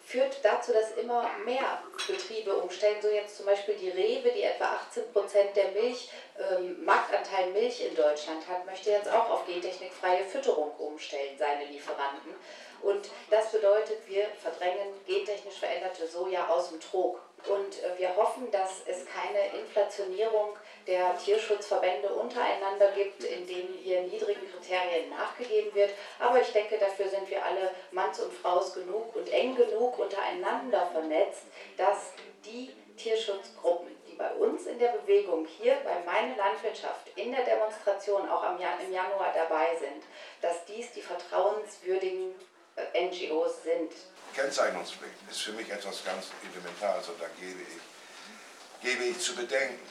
führt 0.05 0.39
dazu, 0.43 0.73
dass 0.73 0.93
immer 0.93 1.29
mehr 1.45 1.83
Betriebe 2.07 2.55
umstellen. 2.55 2.97
So 3.03 3.09
jetzt 3.09 3.37
zum 3.37 3.47
Beispiel 3.47 3.75
die 3.75 3.91
Rewe, 3.91 4.31
die 4.31 4.43
etwa 4.43 4.67
18 4.67 5.13
Prozent 5.13 5.57
der 5.57 5.71
Milch, 5.73 6.11
ähm, 6.39 6.85
Marktanteil 6.85 7.51
Milch 7.51 7.85
in 7.85 7.95
Deutschland 7.95 8.47
hat, 8.49 8.65
möchte 8.67 8.91
jetzt 8.91 9.11
auch 9.11 9.29
auf 9.31 9.47
gentechnikfreie 9.47 10.25
Fütterung 10.25 10.71
umstellen, 10.79 11.37
seine 11.39 11.67
Lieferanten. 11.67 12.35
Und 12.83 13.11
das 13.31 13.51
bedeutet, 13.51 13.99
wir 14.07 14.27
verdrängen 14.41 14.95
gentechnisch 15.07 15.59
veränderte 15.59 16.07
Soja 16.07 16.49
aus 16.49 16.71
dem 16.71 16.81
Trog. 16.81 17.21
Und 17.47 17.83
äh, 17.83 17.99
wir 17.99 18.17
hoffen, 18.17 18.51
dass 18.51 18.83
es 18.87 19.05
keine 19.07 19.59
Inflationierung 19.61 20.57
der 20.87 21.17
Tierschutzverbände 21.19 22.09
untereinander 22.09 22.91
gibt, 22.93 23.23
in 23.25 23.47
denen 23.47 23.75
hier 23.75 24.03
niedrigen 24.03 24.51
Kriterien 24.51 25.11
nachgegeben 25.11 25.75
wird. 25.75 25.91
Aber 26.19 26.41
ich 26.41 26.51
denke, 26.53 26.79
dafür 26.79 27.09
sind 27.09 27.29
wir 27.31 27.45
alle 27.45 27.71
Manns 27.93 28.21
und 28.21 28.33
Fraus 28.33 28.75
genug 28.75 29.15
und 29.15 29.29
eng 29.31 29.55
genug 29.55 29.99
untereinander 29.99 30.87
vernetzt, 30.93 31.43
dass 31.77 32.13
die 32.45 32.71
Tierschutzgruppen, 32.97 33.89
die 34.09 34.17
bei 34.17 34.31
uns 34.33 34.67
in 34.67 34.79
der 34.79 34.89
Bewegung 34.89 35.47
hier 35.47 35.77
bei 35.85 36.03
Meine 36.05 36.35
Landwirtschaft 36.37 37.09
in 37.17 37.33
der 37.33 37.45
Demonstration 37.45 38.29
auch 38.29 38.45
im 38.51 38.93
Januar 38.93 39.33
dabei 39.35 39.77
sind, 39.77 40.03
dass 40.41 40.65
dies 40.65 40.93
die 40.93 41.03
vertrauenswürdigen 41.03 42.35
äh, 42.77 43.07
NGOs 43.07 43.63
sind. 43.63 43.93
Kennzeichnungspflicht 44.35 45.15
ist 45.31 45.41
für 45.41 45.53
mich 45.53 45.71
etwas 45.71 46.05
ganz 46.05 46.27
elementar, 46.53 46.95
also 46.95 47.13
da 47.19 47.27
gebe 47.41 47.61
ich, 47.63 48.89
gebe 48.89 49.05
ich 49.05 49.19
zu 49.21 49.35
bedenken. 49.35 49.87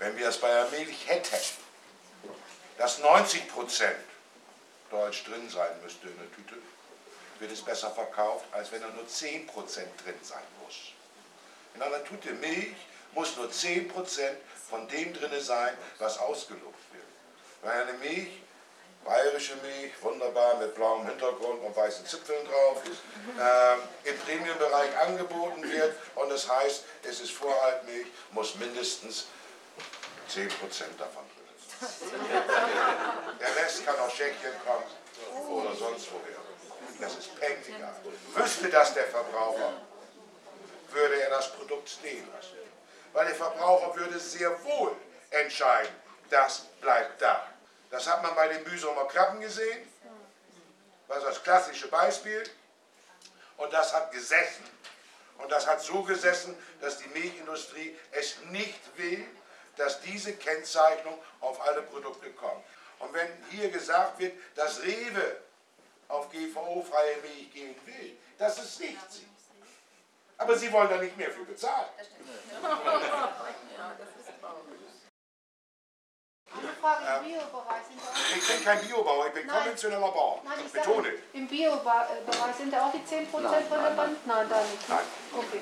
wenn 0.00 0.16
wir 0.16 0.28
es 0.28 0.38
bei 0.38 0.48
der 0.48 0.66
Milch 0.70 1.06
hätten, 1.06 1.36
dass 2.78 2.98
90 3.00 3.48
Prozent 3.48 3.96
Deutsch 4.90 5.24
drin 5.24 5.48
sein 5.48 5.80
müsste 5.82 6.08
in 6.08 6.16
der 6.16 6.32
Tüte, 6.34 6.56
wird 7.38 7.52
es 7.52 7.62
besser 7.62 7.90
verkauft, 7.90 8.46
als 8.52 8.72
wenn 8.72 8.80
da 8.80 8.88
nur 8.88 9.06
10 9.06 9.46
Prozent 9.46 9.88
drin 10.04 10.18
sein 10.22 10.42
muss. 10.64 10.92
In 11.74 11.82
einer 11.82 12.02
Tüte 12.04 12.32
Milch 12.32 12.74
muss 13.12 13.36
nur 13.36 13.50
10 13.52 13.88
Prozent 13.88 14.38
von 14.68 14.88
dem 14.88 15.12
drin 15.12 15.38
sein, 15.40 15.76
was 15.98 16.18
ausgelobt 16.18 16.78
wird. 16.92 17.04
Weil 17.62 17.82
eine 17.82 17.98
Milch, 17.98 18.40
bayerische 19.04 19.56
Milch, 19.56 19.92
wunderbar 20.02 20.56
mit 20.58 20.74
blauem 20.74 21.06
Hintergrund 21.06 21.62
und 21.62 21.76
weißen 21.76 22.06
Zipfeln 22.06 22.46
drauf, 22.46 22.82
äh, 22.84 24.08
im 24.08 24.18
Premiumbereich 24.18 24.96
angeboten 24.98 25.62
wird 25.70 25.96
und 26.16 26.30
das 26.30 26.48
heißt, 26.48 26.84
es 27.04 27.20
ist 27.20 27.32
Vorhaltmilch, 27.32 28.06
muss 28.32 28.54
mindestens 28.56 29.26
10% 30.28 30.48
davon 30.98 31.24
drin 31.34 31.90
sein. 31.90 32.20
Der 33.40 33.56
Rest 33.56 33.84
kann 33.86 33.98
aus 33.98 34.12
Tschechien 34.12 34.52
kommen 34.64 35.48
oder 35.48 35.74
sonst 35.74 36.08
woher. 36.12 36.40
Das 37.00 37.16
ist 37.16 37.40
peinlicher. 37.40 37.94
Wüsste 38.34 38.68
das 38.68 38.94
der 38.94 39.06
Verbraucher, 39.06 39.72
würde 40.90 41.22
er 41.22 41.30
das 41.30 41.52
Produkt 41.54 41.88
stehen 41.88 42.28
lassen. 42.34 42.58
Weil 43.12 43.26
der 43.26 43.34
Verbraucher 43.34 43.96
würde 43.96 44.18
sehr 44.18 44.62
wohl 44.64 44.94
entscheiden, 45.30 45.94
das 46.28 46.66
bleibt 46.80 47.20
da. 47.22 47.46
Das 47.90 48.06
hat 48.08 48.22
man 48.22 48.34
bei 48.34 48.48
den 48.48 48.64
Büsumer 48.64 49.06
Krabben 49.06 49.40
gesehen. 49.40 49.86
Das 51.08 51.18
ist 51.18 51.26
das 51.26 51.42
klassische 51.42 51.88
Beispiel. 51.88 52.42
Und 53.56 53.72
das 53.72 53.92
hat 53.92 54.12
gesessen. 54.12 54.64
Und 55.38 55.50
das 55.50 55.66
hat 55.66 55.82
so 55.82 56.02
gesessen, 56.02 56.56
dass 56.80 56.98
die 56.98 57.08
Milchindustrie 57.08 57.98
es 58.12 58.38
nicht 58.50 58.96
will, 58.96 59.26
dass 59.76 60.00
diese 60.02 60.34
Kennzeichnung 60.34 61.18
auf 61.40 61.60
alle 61.66 61.82
Produkte 61.82 62.30
kommt. 62.32 62.64
Und 63.00 63.12
wenn 63.14 63.28
hier 63.50 63.70
gesagt 63.70 64.18
wird, 64.18 64.34
dass 64.54 64.82
Rewe 64.82 65.38
auf 66.08 66.30
GVO-freie 66.30 67.16
Milch 67.22 67.52
gehen 67.52 67.74
will, 67.86 68.16
das 68.38 68.58
ist 68.58 68.80
nicht 68.80 69.12
sie. 69.12 69.26
Aber 70.36 70.56
sie 70.56 70.70
wollen 70.72 70.88
da 70.88 70.96
nicht 70.96 71.16
mehr 71.16 71.30
für 71.30 71.44
bezahlen. 71.44 71.88
Biobereich 77.30 77.82
sind 77.86 78.00
auch 78.02 78.36
Ich 78.36 78.48
bin 78.48 78.64
kein 78.64 78.86
Biobauer, 78.86 79.26
ich 79.28 79.32
bin 79.34 79.46
Nein. 79.46 79.56
konventioneller 79.56 80.10
Bauer. 80.10 80.40
Nein, 80.44 80.58
ich 80.66 80.72
Betone. 80.72 81.02
sage, 81.08 81.22
im 81.34 81.46
Biobereich 81.46 82.56
sind 82.56 82.72
da 82.72 82.86
auch 82.86 82.92
die 82.92 82.98
10% 82.98 83.26
relevant? 83.32 84.26
Nein, 84.26 84.48
da 84.48 84.62
nicht. 84.62 84.88
Nein. 84.88 84.98
Okay. 85.36 85.60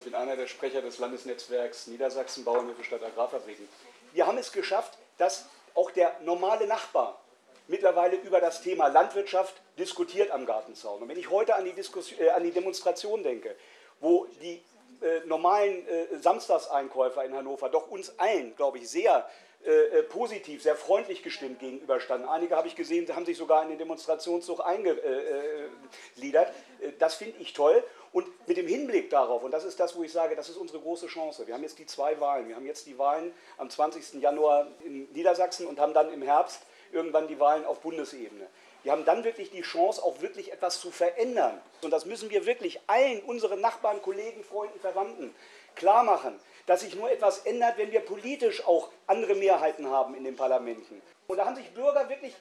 Ich 0.00 0.04
bin 0.04 0.14
einer 0.14 0.36
der 0.36 0.46
Sprecher 0.46 0.80
des 0.80 0.98
Landesnetzwerks 0.98 1.86
Niedersachsen 1.88 2.44
Bauernhöfe 2.44 2.84
Stadt 2.84 3.02
Agrarfabriken. 3.02 3.68
Wir 4.12 4.26
haben 4.26 4.38
es 4.38 4.52
geschafft, 4.52 4.96
dass 5.18 5.46
auch 5.74 5.90
der 5.90 6.18
normale 6.20 6.66
Nachbar 6.66 7.20
mittlerweile 7.66 8.16
über 8.16 8.40
das 8.40 8.62
Thema 8.62 8.86
Landwirtschaft 8.86 9.54
diskutiert 9.78 10.30
am 10.30 10.46
Gartenzaun. 10.46 11.02
Und 11.02 11.08
wenn 11.08 11.18
ich 11.18 11.28
heute 11.28 11.54
an 11.54 11.66
die, 11.66 11.72
Diskussion, 11.74 12.18
äh, 12.20 12.30
an 12.30 12.42
die 12.42 12.50
Demonstration 12.52 13.22
denke, 13.22 13.54
wo 14.00 14.24
die 14.40 14.62
äh, 15.02 15.26
normalen 15.26 15.86
äh, 15.86 16.18
Samstagseinkäufer 16.18 17.24
in 17.24 17.34
Hannover 17.34 17.68
doch 17.68 17.88
uns 17.88 18.18
allen, 18.18 18.54
glaube 18.56 18.78
ich, 18.78 18.88
sehr 18.88 19.28
äh, 19.64 19.70
äh, 19.70 20.02
positiv, 20.04 20.62
sehr 20.62 20.76
freundlich 20.76 21.24
gestimmt 21.24 21.58
gegenüberstanden. 21.58 22.28
Einige 22.28 22.54
habe 22.54 22.68
ich 22.68 22.76
gesehen, 22.76 23.12
haben 23.14 23.26
sich 23.26 23.36
sogar 23.36 23.64
in 23.64 23.70
den 23.70 23.78
Demonstrationszug 23.78 24.64
eingegliedert. 24.64 26.52
Äh, 26.80 26.92
Das 26.98 27.16
finde 27.16 27.38
ich 27.40 27.54
toll. 27.54 27.82
Und 28.12 28.26
mit 28.48 28.56
dem 28.56 28.68
Hinblick 28.68 29.10
darauf, 29.10 29.42
und 29.42 29.50
das 29.50 29.64
ist 29.64 29.78
das, 29.80 29.96
wo 29.96 30.02
ich 30.02 30.12
sage, 30.12 30.36
das 30.36 30.48
ist 30.48 30.56
unsere 30.56 30.78
große 30.78 31.08
Chance. 31.08 31.46
Wir 31.46 31.54
haben 31.54 31.62
jetzt 31.62 31.78
die 31.78 31.86
zwei 31.86 32.18
Wahlen. 32.20 32.48
Wir 32.48 32.54
haben 32.54 32.66
jetzt 32.66 32.86
die 32.86 32.96
Wahlen 32.98 33.34
am 33.58 33.68
20. 33.68 34.22
Januar 34.22 34.68
in 34.84 35.10
Niedersachsen 35.12 35.66
und 35.66 35.78
haben 35.80 35.92
dann 35.92 36.12
im 36.12 36.22
Herbst 36.22 36.62
irgendwann 36.92 37.26
die 37.26 37.38
Wahlen 37.38 37.64
auf 37.66 37.80
Bundesebene. 37.80 38.46
Wir 38.88 38.92
haben 38.92 39.04
dann 39.04 39.22
wirklich 39.22 39.50
die 39.50 39.60
Chance, 39.60 40.02
auch 40.02 40.22
wirklich 40.22 40.50
etwas 40.50 40.80
zu 40.80 40.90
verändern. 40.90 41.60
Und 41.82 41.90
das 41.90 42.06
müssen 42.06 42.30
wir 42.30 42.46
wirklich 42.46 42.80
allen 42.86 43.20
unseren 43.24 43.60
Nachbarn, 43.60 44.00
Kollegen, 44.00 44.42
Freunden, 44.42 44.80
Verwandten 44.80 45.34
klar 45.74 46.04
machen, 46.04 46.40
dass 46.64 46.80
sich 46.80 46.94
nur 46.94 47.10
etwas 47.10 47.40
ändert, 47.40 47.76
wenn 47.76 47.92
wir 47.92 48.00
politisch 48.00 48.66
auch 48.66 48.88
andere 49.06 49.34
Mehrheiten 49.34 49.90
haben 49.90 50.14
in 50.14 50.24
den 50.24 50.36
Parlamenten. 50.36 51.02
Und 51.26 51.36
da 51.36 51.44
haben 51.44 51.56
sich 51.56 51.68
Bürger 51.74 52.08
wirklich 52.08 52.32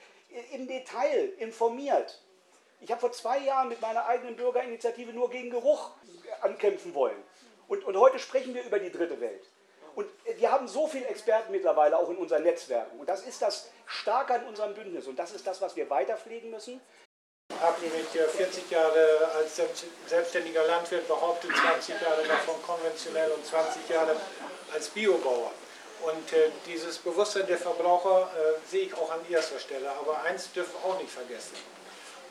im 0.54 0.70
Detail 0.70 1.34
informiert. 1.40 2.18
Ich 2.80 2.90
habe 2.92 3.02
vor 3.02 3.12
zwei 3.12 3.40
Jahren 3.40 3.68
mit 3.68 3.82
meiner 3.82 4.06
eigenen 4.06 4.38
Bürgerinitiative 4.38 5.12
nur 5.12 5.30
gegen 5.30 5.50
Geruch 5.50 5.92
ankämpfen 6.40 6.96
wollen. 6.96 7.22
Und, 7.68 7.84
und 7.84 7.98
heute 7.98 8.20
sprechen 8.20 8.54
wir 8.54 8.64
über 8.64 8.80
die 8.80 8.94
dritte 8.94 9.20
Welt. 9.20 9.44
Und 9.98 10.06
wir 10.38 10.52
haben 10.52 10.68
so 10.68 10.86
viele 10.86 11.08
Experten 11.08 11.52
mittlerweile 11.52 11.98
auch 11.98 12.08
in 12.12 12.18
unseren 12.18 12.44
Netzwerken. 12.44 13.00
Und 13.00 13.10
das 13.10 13.24
ist 13.26 13.42
das 13.42 13.72
Starke 13.88 14.36
an 14.36 14.46
unserem 14.46 14.76
Bündnis. 14.76 15.08
Und 15.08 15.18
das 15.18 15.32
ist 15.32 15.48
das, 15.48 15.60
was 15.60 15.76
wir 15.76 15.90
weiterpflegen 15.90 16.52
müssen. 16.52 16.80
Ich 17.50 17.60
habe 17.60 17.84
äh, 17.84 18.28
40 18.28 18.70
Jahre 18.70 19.32
als 19.36 19.56
selbst- 19.56 19.86
selbstständiger 20.06 20.68
Landwirt 20.68 21.08
behauptet, 21.08 21.50
20 21.50 22.00
Jahre 22.00 22.22
davon 22.28 22.62
konventionell 22.62 23.32
und 23.32 23.44
20 23.44 23.90
Jahre 23.90 24.16
als 24.72 24.88
Biobauer. 24.90 25.52
Und 26.04 26.32
äh, 26.32 26.52
dieses 26.68 27.00
Bewusstsein 27.00 27.48
der 27.48 27.58
Verbraucher 27.58 28.30
äh, 28.38 28.70
sehe 28.70 28.84
ich 28.84 28.94
auch 28.94 29.10
an 29.10 29.22
erster 29.28 29.58
Stelle. 29.58 29.90
Aber 29.90 30.22
eins 30.22 30.52
dürfen 30.52 30.74
wir 30.80 30.92
auch 30.92 31.02
nicht 31.02 31.12
vergessen. 31.12 31.56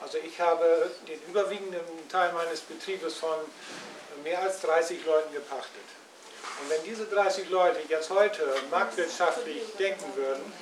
Also 0.00 0.18
ich 0.18 0.40
habe 0.40 0.88
den 1.08 1.20
überwiegenden 1.26 2.08
Teil 2.08 2.32
meines 2.32 2.60
Betriebes 2.60 3.16
von 3.16 3.38
mehr 4.22 4.40
als 4.40 4.60
30 4.60 5.04
Leuten 5.04 5.32
gepachtet. 5.32 5.82
Und 6.60 6.70
wenn 6.70 6.82
diese 6.84 7.06
30 7.06 7.48
Leute 7.50 7.78
jetzt 7.88 8.10
heute 8.10 8.42
marktwirtschaftlich 8.70 9.62
denken 9.78 10.04
würden 10.14 10.52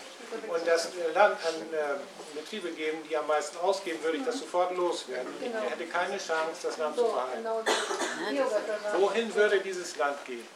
und 0.49 0.67
das 0.67 0.89
Land 1.15 1.37
an 1.47 1.55
äh, 1.73 2.35
Betriebe 2.35 2.71
geben, 2.71 2.99
die 3.09 3.17
am 3.17 3.27
meisten 3.27 3.57
ausgeben, 3.59 4.03
würde 4.03 4.19
ich 4.19 4.25
das 4.25 4.39
sofort 4.39 4.77
loswerden. 4.77 5.33
Ich 5.41 5.71
hätte 5.71 5.87
keine 5.87 6.19
Chance, 6.19 6.61
das 6.63 6.79
Land 6.79 6.97
zu 6.97 7.05
behalten. 7.05 7.43
genau. 7.43 9.01
Wohin 9.01 9.35
würde 9.35 9.61
dieses 9.61 9.97
Land 9.97 10.25
gehen? 10.25 10.47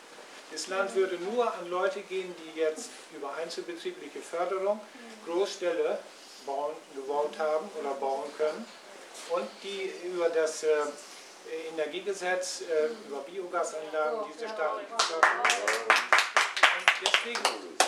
Das 0.51 0.67
Land 0.69 0.95
würde 0.95 1.17
nur 1.17 1.53
an 1.53 1.69
Leute 1.69 2.01
gehen, 2.01 2.35
die 2.38 2.59
jetzt 2.59 2.91
über 3.14 3.35
einzelbetriebliche 3.35 4.21
Förderung 4.21 4.81
Großställe 5.27 5.99
bauen, 6.47 6.73
gebaut 6.95 7.38
haben 7.38 7.69
oder 7.79 7.95
bauen 7.95 8.31
können 8.37 8.64
und 9.31 9.49
die 9.62 9.93
über 10.05 10.31
das 10.31 10.62
äh, 10.62 10.69
Energiegesetz, 11.72 12.62
äh, 12.62 12.87
über 13.08 13.20
Biogasanlagen 13.20 14.20
diese 14.32 14.48
staatliche 14.48 14.92
Förderung 14.98 15.40
und 15.40 16.87
deswegen 17.02 17.78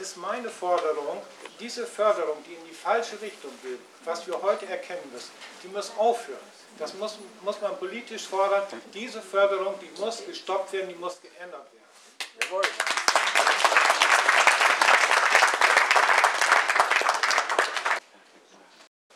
ist 0.00 0.16
meine 0.16 0.48
Forderung, 0.48 1.22
diese 1.60 1.86
Förderung, 1.86 2.42
die 2.46 2.54
in 2.54 2.64
die 2.64 2.74
falsche 2.74 3.20
Richtung 3.20 3.52
geht, 3.62 3.78
was 4.04 4.26
wir 4.26 4.40
heute 4.42 4.66
erkennen 4.66 5.08
müssen, 5.12 5.30
die 5.62 5.68
muss 5.68 5.92
aufhören. 5.96 6.38
Das 6.78 6.92
muss, 6.94 7.18
muss 7.42 7.60
man 7.60 7.78
politisch 7.78 8.26
fordern. 8.26 8.64
Diese 8.92 9.22
Förderung, 9.22 9.78
die 9.80 10.00
muss 10.00 10.24
gestoppt 10.26 10.72
werden, 10.72 10.88
die 10.88 10.96
muss 10.96 11.20
geändert 11.20 11.68
werden. 11.72 11.84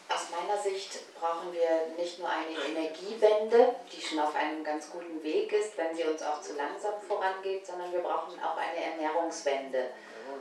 Aus 0.09 0.20
meiner 0.31 0.62
Sicht 0.62 1.01
brauchen 1.29 1.53
wir 1.53 1.95
nicht 1.97 2.19
nur 2.19 2.29
eine 2.29 2.57
Energiewende, 2.69 3.75
die 3.93 4.01
schon 4.01 4.19
auf 4.19 4.35
einem 4.35 4.64
ganz 4.64 4.91
guten 4.91 5.23
Weg 5.23 5.53
ist, 5.53 5.77
wenn 5.77 5.95
sie 5.95 6.05
uns 6.05 6.23
auch 6.23 6.41
zu 6.41 6.55
langsam 6.55 6.95
vorangeht, 7.07 7.67
sondern 7.67 7.93
wir 7.93 8.01
brauchen 8.01 8.41
auch 8.43 8.57
eine 8.57 8.83
Ernährungswende. 8.93 9.91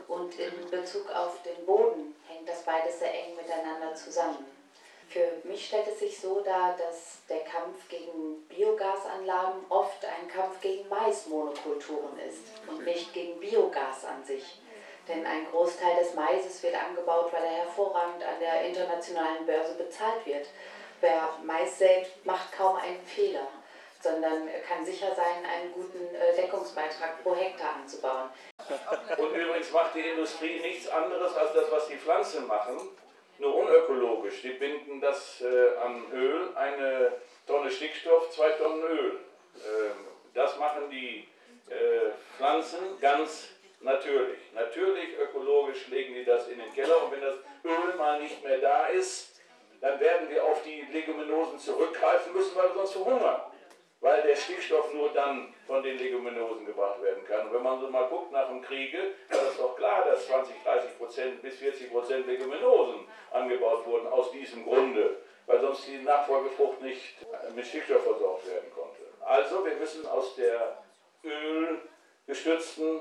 Und 0.07 0.37
in 0.39 0.69
Bezug 0.69 1.09
auf 1.11 1.41
den 1.43 1.65
Boden 1.65 2.15
hängt 2.27 2.47
das 2.47 2.63
beides 2.63 2.99
sehr 2.99 3.13
eng 3.13 3.35
miteinander 3.35 3.93
zusammen. 3.95 4.45
Für 5.09 5.27
mich 5.43 5.67
stellt 5.67 5.87
es 5.87 5.99
sich 5.99 6.19
so 6.19 6.41
dar, 6.41 6.75
dass 6.77 7.19
der 7.29 7.39
Kampf 7.39 7.87
gegen 7.89 8.45
Biogasanlagen 8.49 9.65
oft 9.69 10.05
ein 10.05 10.27
Kampf 10.27 10.59
gegen 10.61 10.87
Maismonokulturen 10.89 12.19
ist 12.27 12.43
und 12.67 12.83
nicht 12.83 13.13
gegen 13.13 13.39
Biogas 13.39 14.05
an 14.05 14.23
sich. 14.25 14.59
Denn 15.07 15.25
ein 15.25 15.49
Großteil 15.49 15.95
des 15.97 16.13
Maises 16.13 16.61
wird 16.61 16.75
angebaut, 16.75 17.31
weil 17.31 17.43
er 17.43 17.63
hervorragend 17.63 18.21
an 18.23 18.39
der 18.41 18.63
internationalen 18.63 19.45
Börse 19.45 19.75
bezahlt 19.75 20.25
wird. 20.25 20.47
Wer 21.01 21.29
Mais 21.43 21.77
sät, 21.77 22.07
macht 22.25 22.51
kaum 22.53 22.77
einen 22.77 23.05
Fehler, 23.05 23.47
sondern 24.01 24.49
kann 24.67 24.85
sicher 24.85 25.13
sein, 25.15 25.45
einen 25.45 25.73
guten 25.73 26.15
äh, 26.15 26.35
Deckungsbeitrag 26.35 27.23
pro 27.23 27.35
Hektar 27.35 27.75
anzubauen. 27.75 28.29
Und 29.17 29.33
übrigens 29.33 29.71
macht 29.71 29.95
die 29.95 30.01
Industrie 30.01 30.59
nichts 30.59 30.87
anderes 30.89 31.35
als 31.35 31.53
das, 31.53 31.71
was 31.71 31.87
die 31.87 31.97
Pflanzen 31.97 32.47
machen, 32.47 32.77
nur 33.37 33.55
unökologisch. 33.55 34.41
Die 34.41 34.49
binden 34.49 34.99
das 34.99 35.41
äh, 35.41 35.77
an 35.77 36.11
Öl, 36.11 36.55
eine 36.55 37.13
Tonne 37.45 37.69
Stickstoff, 37.69 38.31
zwei 38.31 38.49
Tonnen 38.51 38.83
Öl. 38.83 39.19
Ähm, 39.55 40.07
das 40.33 40.57
machen 40.57 40.89
die 40.89 41.27
äh, 41.69 42.11
Pflanzen 42.37 42.99
ganz 42.99 43.49
natürlich. 43.81 44.39
Natürlich, 44.53 45.17
ökologisch 45.19 45.87
legen 45.87 46.13
die 46.13 46.25
das 46.25 46.47
in 46.47 46.59
den 46.59 46.73
Keller 46.73 47.03
und 47.03 47.11
wenn 47.11 47.21
das 47.21 47.35
Öl 47.63 47.95
mal 47.95 48.19
nicht 48.21 48.43
mehr 48.43 48.57
da 48.59 48.87
ist, 48.87 49.36
dann 49.81 49.99
werden 49.99 50.29
wir 50.29 50.43
auf 50.43 50.61
die 50.63 50.81
Leguminosen 50.91 51.59
zurückgreifen 51.59 52.33
müssen, 52.33 52.55
weil 52.55 52.69
wir 52.69 52.75
sonst 52.75 52.93
verhungern. 52.93 53.41
weil 53.99 54.21
der 54.21 54.35
Stickstoff 54.35 54.93
nur 54.93 55.09
dann 55.09 55.53
von 55.65 55.81
den 55.81 55.97
Leguminosen 55.97 56.67
gebracht 56.67 57.01
werden 57.01 57.25
kann. 57.25 57.47
Und 57.47 57.53
wenn 57.53 57.63
man 57.63 57.81
so 57.81 57.87
mal 57.89 58.07
guckt 58.07 58.31
nach 58.31 58.47
dem 58.47 58.61
Kriege, 58.61 59.15
dann 59.29 59.47
ist 59.47 59.59
doch 59.59 59.75
klar, 59.75 60.05
dass 60.05 60.27
20, 60.27 60.55
30 60.63 60.97
Prozent 60.99 61.41
bis 61.41 61.57
40 61.57 61.91
Prozent 61.91 62.27
Leguminosen 62.27 63.07
angebaut 63.31 63.87
wurden 63.87 64.07
aus 64.07 64.31
diesem 64.31 64.65
Grunde, 64.65 65.17
weil 65.47 65.59
sonst 65.61 65.87
die 65.87 65.97
Nachfolgefrucht 65.97 66.81
nicht 66.81 67.15
mit 67.55 67.65
Stickstoff 67.65 68.03
versorgt 68.03 68.47
werden 68.47 68.71
konnte. 68.71 69.01
Also 69.25 69.65
wir 69.65 69.75
müssen 69.75 70.05
aus 70.07 70.35
der 70.35 70.77
ölgestützten 71.23 72.99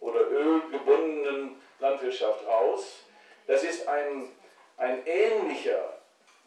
oder 0.00 0.30
ölgebundenen 0.30 1.60
Landwirtschaft 1.80 2.46
raus. 2.46 3.04
Das 3.46 3.64
ist 3.64 3.88
ein, 3.88 4.30
ein 4.76 5.04
ähnlicher 5.06 5.95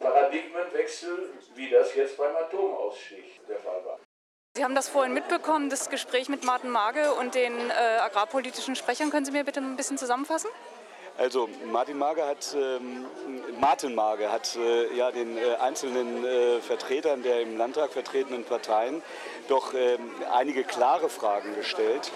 Paradigmenwechsel, 0.00 1.30
wie 1.54 1.70
das 1.70 1.94
jetzt 1.94 2.16
beim 2.16 2.34
Atomausstieg 2.34 3.46
der 3.46 3.58
Fall 3.60 3.84
war. 3.84 3.98
Sie 4.56 4.64
haben 4.64 4.74
das 4.74 4.88
vorhin 4.88 5.14
mitbekommen, 5.14 5.70
das 5.70 5.90
Gespräch 5.90 6.28
mit 6.28 6.42
Martin 6.42 6.70
Mage 6.70 7.12
und 7.14 7.34
den 7.34 7.52
äh, 7.70 7.72
agrarpolitischen 8.00 8.74
Sprechern. 8.74 9.10
Können 9.10 9.24
Sie 9.24 9.30
mir 9.32 9.44
bitte 9.44 9.60
ein 9.60 9.76
bisschen 9.76 9.96
zusammenfassen? 9.96 10.50
Also 11.18 11.48
Martin 11.70 11.98
Mage 11.98 12.26
hat, 12.26 12.56
ähm, 12.56 13.04
Martin 13.60 13.94
Mage 13.94 14.32
hat 14.32 14.56
äh, 14.56 14.92
ja 14.96 15.10
den 15.10 15.36
äh, 15.36 15.56
einzelnen 15.60 16.24
äh, 16.24 16.60
Vertretern 16.60 17.22
der 17.22 17.42
im 17.42 17.58
Landtag 17.58 17.92
vertretenen 17.92 18.44
Parteien 18.44 19.02
doch 19.48 19.74
ähm, 19.74 20.10
einige 20.32 20.64
klare 20.64 21.10
Fragen 21.10 21.54
gestellt, 21.54 22.10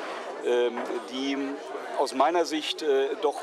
ähm, 0.46 0.78
die 1.10 1.36
aus 1.98 2.14
meiner 2.14 2.46
Sicht 2.46 2.82
äh, 2.82 3.08
doch 3.20 3.42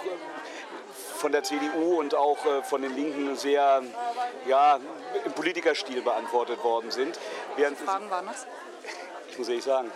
von 1.22 1.32
der 1.32 1.44
CDU 1.44 2.00
und 2.00 2.16
auch 2.16 2.44
äh, 2.46 2.64
von 2.64 2.82
den 2.82 2.96
Linken 2.96 3.36
sehr 3.36 3.84
ja, 4.48 4.80
im 5.24 5.32
Politikerstil 5.34 6.02
beantwortet 6.02 6.64
worden 6.64 6.90
sind. 6.90 7.20
Während 7.56 7.78
Fragen 7.78 8.10
waren 8.10 8.26
das? 8.26 8.48
Ich 9.30 9.38
muss 9.38 9.48
ehrlich 9.48 9.64
sagen, 9.64 9.92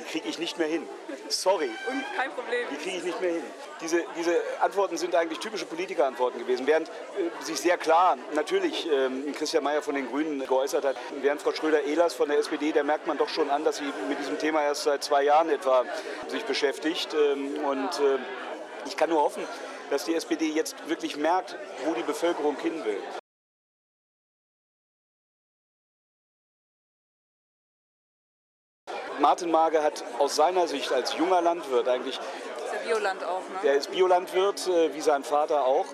die 0.00 0.04
kriege 0.10 0.28
ich 0.28 0.40
nicht 0.40 0.58
mehr 0.58 0.66
hin. 0.66 0.88
Sorry. 1.28 1.70
Kein 2.16 2.32
Problem. 2.32 2.66
Die 2.68 2.76
kriege 2.76 2.96
ich 2.96 3.04
nicht 3.04 3.20
mehr 3.20 3.30
hin. 3.30 3.44
Diese, 3.80 4.04
diese 4.16 4.36
Antworten 4.60 4.96
sind 4.96 5.14
eigentlich 5.14 5.38
typische 5.38 5.66
Politikerantworten 5.66 6.40
gewesen. 6.40 6.66
Während 6.66 6.88
äh, 6.88 7.44
sich 7.44 7.60
sehr 7.60 7.78
klar 7.78 8.18
natürlich 8.34 8.90
ähm, 8.90 9.32
Christian 9.38 9.62
Mayer 9.62 9.82
von 9.82 9.94
den 9.94 10.08
Grünen 10.08 10.44
geäußert 10.44 10.84
hat, 10.84 10.96
während 11.22 11.42
Frau 11.42 11.52
Schröder-Ehlers 11.52 12.12
von 12.14 12.28
der 12.28 12.38
SPD, 12.38 12.72
da 12.72 12.82
merkt 12.82 13.06
man 13.06 13.18
doch 13.18 13.28
schon 13.28 13.50
an, 13.50 13.62
dass 13.62 13.76
sie 13.76 13.92
mit 14.08 14.18
diesem 14.18 14.38
Thema 14.40 14.62
erst 14.64 14.82
seit 14.82 15.04
zwei 15.04 15.22
Jahren 15.22 15.48
etwa 15.48 15.84
sich 16.26 16.44
beschäftigt. 16.44 17.14
Ähm, 17.14 17.64
und 17.64 18.00
äh, 18.00 18.18
ich 18.86 18.96
kann 18.96 19.10
nur 19.10 19.22
hoffen, 19.22 19.46
dass 19.90 20.04
die 20.04 20.14
SPD 20.14 20.48
jetzt 20.50 20.88
wirklich 20.88 21.16
merkt, 21.16 21.56
wo 21.84 21.94
die 21.94 22.02
Bevölkerung 22.02 22.56
hin 22.58 22.84
will. 22.84 23.00
Martin 29.20 29.50
Mage 29.50 29.82
hat 29.82 30.04
aus 30.18 30.34
seiner 30.34 30.66
Sicht 30.66 30.92
als 30.92 31.16
junger 31.16 31.40
Landwirt 31.40 31.88
eigentlich. 31.88 32.18
Das 32.18 32.64
ist 32.66 32.72
ja 32.72 32.78
Bioland 32.94 33.24
auch, 33.24 33.40
ne? 33.40 33.58
Der 33.62 33.74
ist 33.74 33.90
Biolandwirt, 33.90 34.66
äh, 34.66 34.92
wie 34.94 35.00
sein 35.00 35.24
Vater 35.24 35.64
auch. 35.64 35.86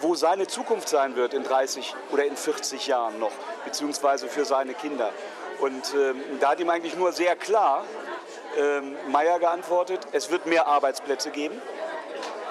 Wo 0.00 0.14
seine 0.14 0.46
Zukunft 0.46 0.88
sein 0.88 1.14
wird 1.14 1.34
in 1.34 1.42
30 1.42 1.94
oder 2.10 2.24
in 2.24 2.36
40 2.36 2.86
Jahren 2.86 3.18
noch, 3.18 3.32
beziehungsweise 3.66 4.28
für 4.28 4.46
seine 4.46 4.72
Kinder. 4.72 5.12
Und 5.60 5.94
ähm, 5.94 6.22
da 6.40 6.50
hat 6.50 6.60
ihm 6.60 6.70
eigentlich 6.70 6.96
nur 6.96 7.12
sehr 7.12 7.36
klar 7.36 7.84
ähm, 8.56 8.96
Meyer 9.08 9.38
geantwortet, 9.38 10.06
es 10.12 10.30
wird 10.30 10.46
mehr 10.46 10.66
Arbeitsplätze 10.66 11.30
geben, 11.30 11.60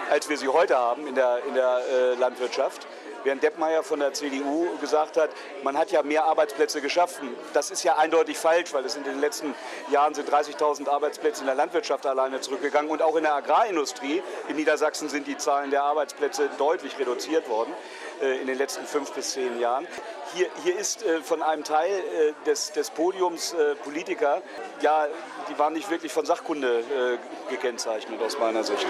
als 0.10 0.30
wir 0.30 0.38
sie 0.38 0.48
heute 0.48 0.78
haben 0.78 1.08
in 1.08 1.16
der, 1.16 1.44
in 1.48 1.54
der 1.54 1.82
äh, 1.92 2.14
Landwirtschaft 2.16 2.88
während 3.24 3.44
Deppmeier 3.44 3.84
von 3.84 4.00
der 4.00 4.14
CDU 4.14 4.68
gesagt 4.80 5.18
hat, 5.18 5.30
man 5.64 5.78
hat 5.78 5.92
ja 5.92 6.04
mehr 6.04 6.26
Arbeitsplätze 6.26 6.82
geschaffen. 6.82 7.30
Das 7.54 7.72
ist 7.72 7.84
ja 7.84 7.98
eindeutig 7.98 8.38
falsch, 8.38 8.74
weil 8.74 8.86
es 8.86 8.96
in 8.96 9.04
den 9.04 9.20
letzten 9.20 9.54
Jahren 9.92 10.14
sind 10.14 10.30
30.000 10.30 10.88
Arbeitsplätze 10.88 11.42
in 11.42 11.48
der 11.48 11.56
Landwirtschaft 11.56 12.06
alleine 12.06 12.42
zurückgegangen 12.42 12.90
und 12.90 13.02
auch 13.02 13.16
in 13.16 13.24
der 13.24 13.36
Agrarindustrie 13.36 14.22
in 14.48 14.56
Niedersachsen 14.56 15.10
sind 15.10 15.28
die 15.28 15.38
Zahlen 15.38 15.72
der 15.72 15.84
Arbeitsplätze 15.84 16.50
deutlich 16.58 16.98
reduziert 17.00 17.50
worden 17.50 17.74
äh, 18.22 18.40
in 18.40 18.48
den 18.48 18.58
letzten 18.58 18.86
fünf 18.86 19.12
bis 19.12 19.32
zehn 19.32 19.60
Jahren. 19.60 19.88
Hier, 20.34 20.48
hier 20.64 20.78
ist 20.78 21.04
äh, 21.04 21.22
von 21.22 21.42
einem 21.42 21.64
Teil 21.64 21.92
äh, 21.92 22.34
des, 22.46 22.72
des 22.72 22.90
Podiums 22.90 23.56
Politiker, 23.84 24.42
ja, 24.82 25.08
die 25.50 25.58
waren 25.58 25.74
nicht 25.74 25.90
wirklich 25.90 26.12
von 26.12 26.26
Sachkunde 26.26 26.84
gekennzeichnet 27.50 28.22
aus 28.22 28.38
meiner 28.38 28.64
Sicht. 28.64 28.86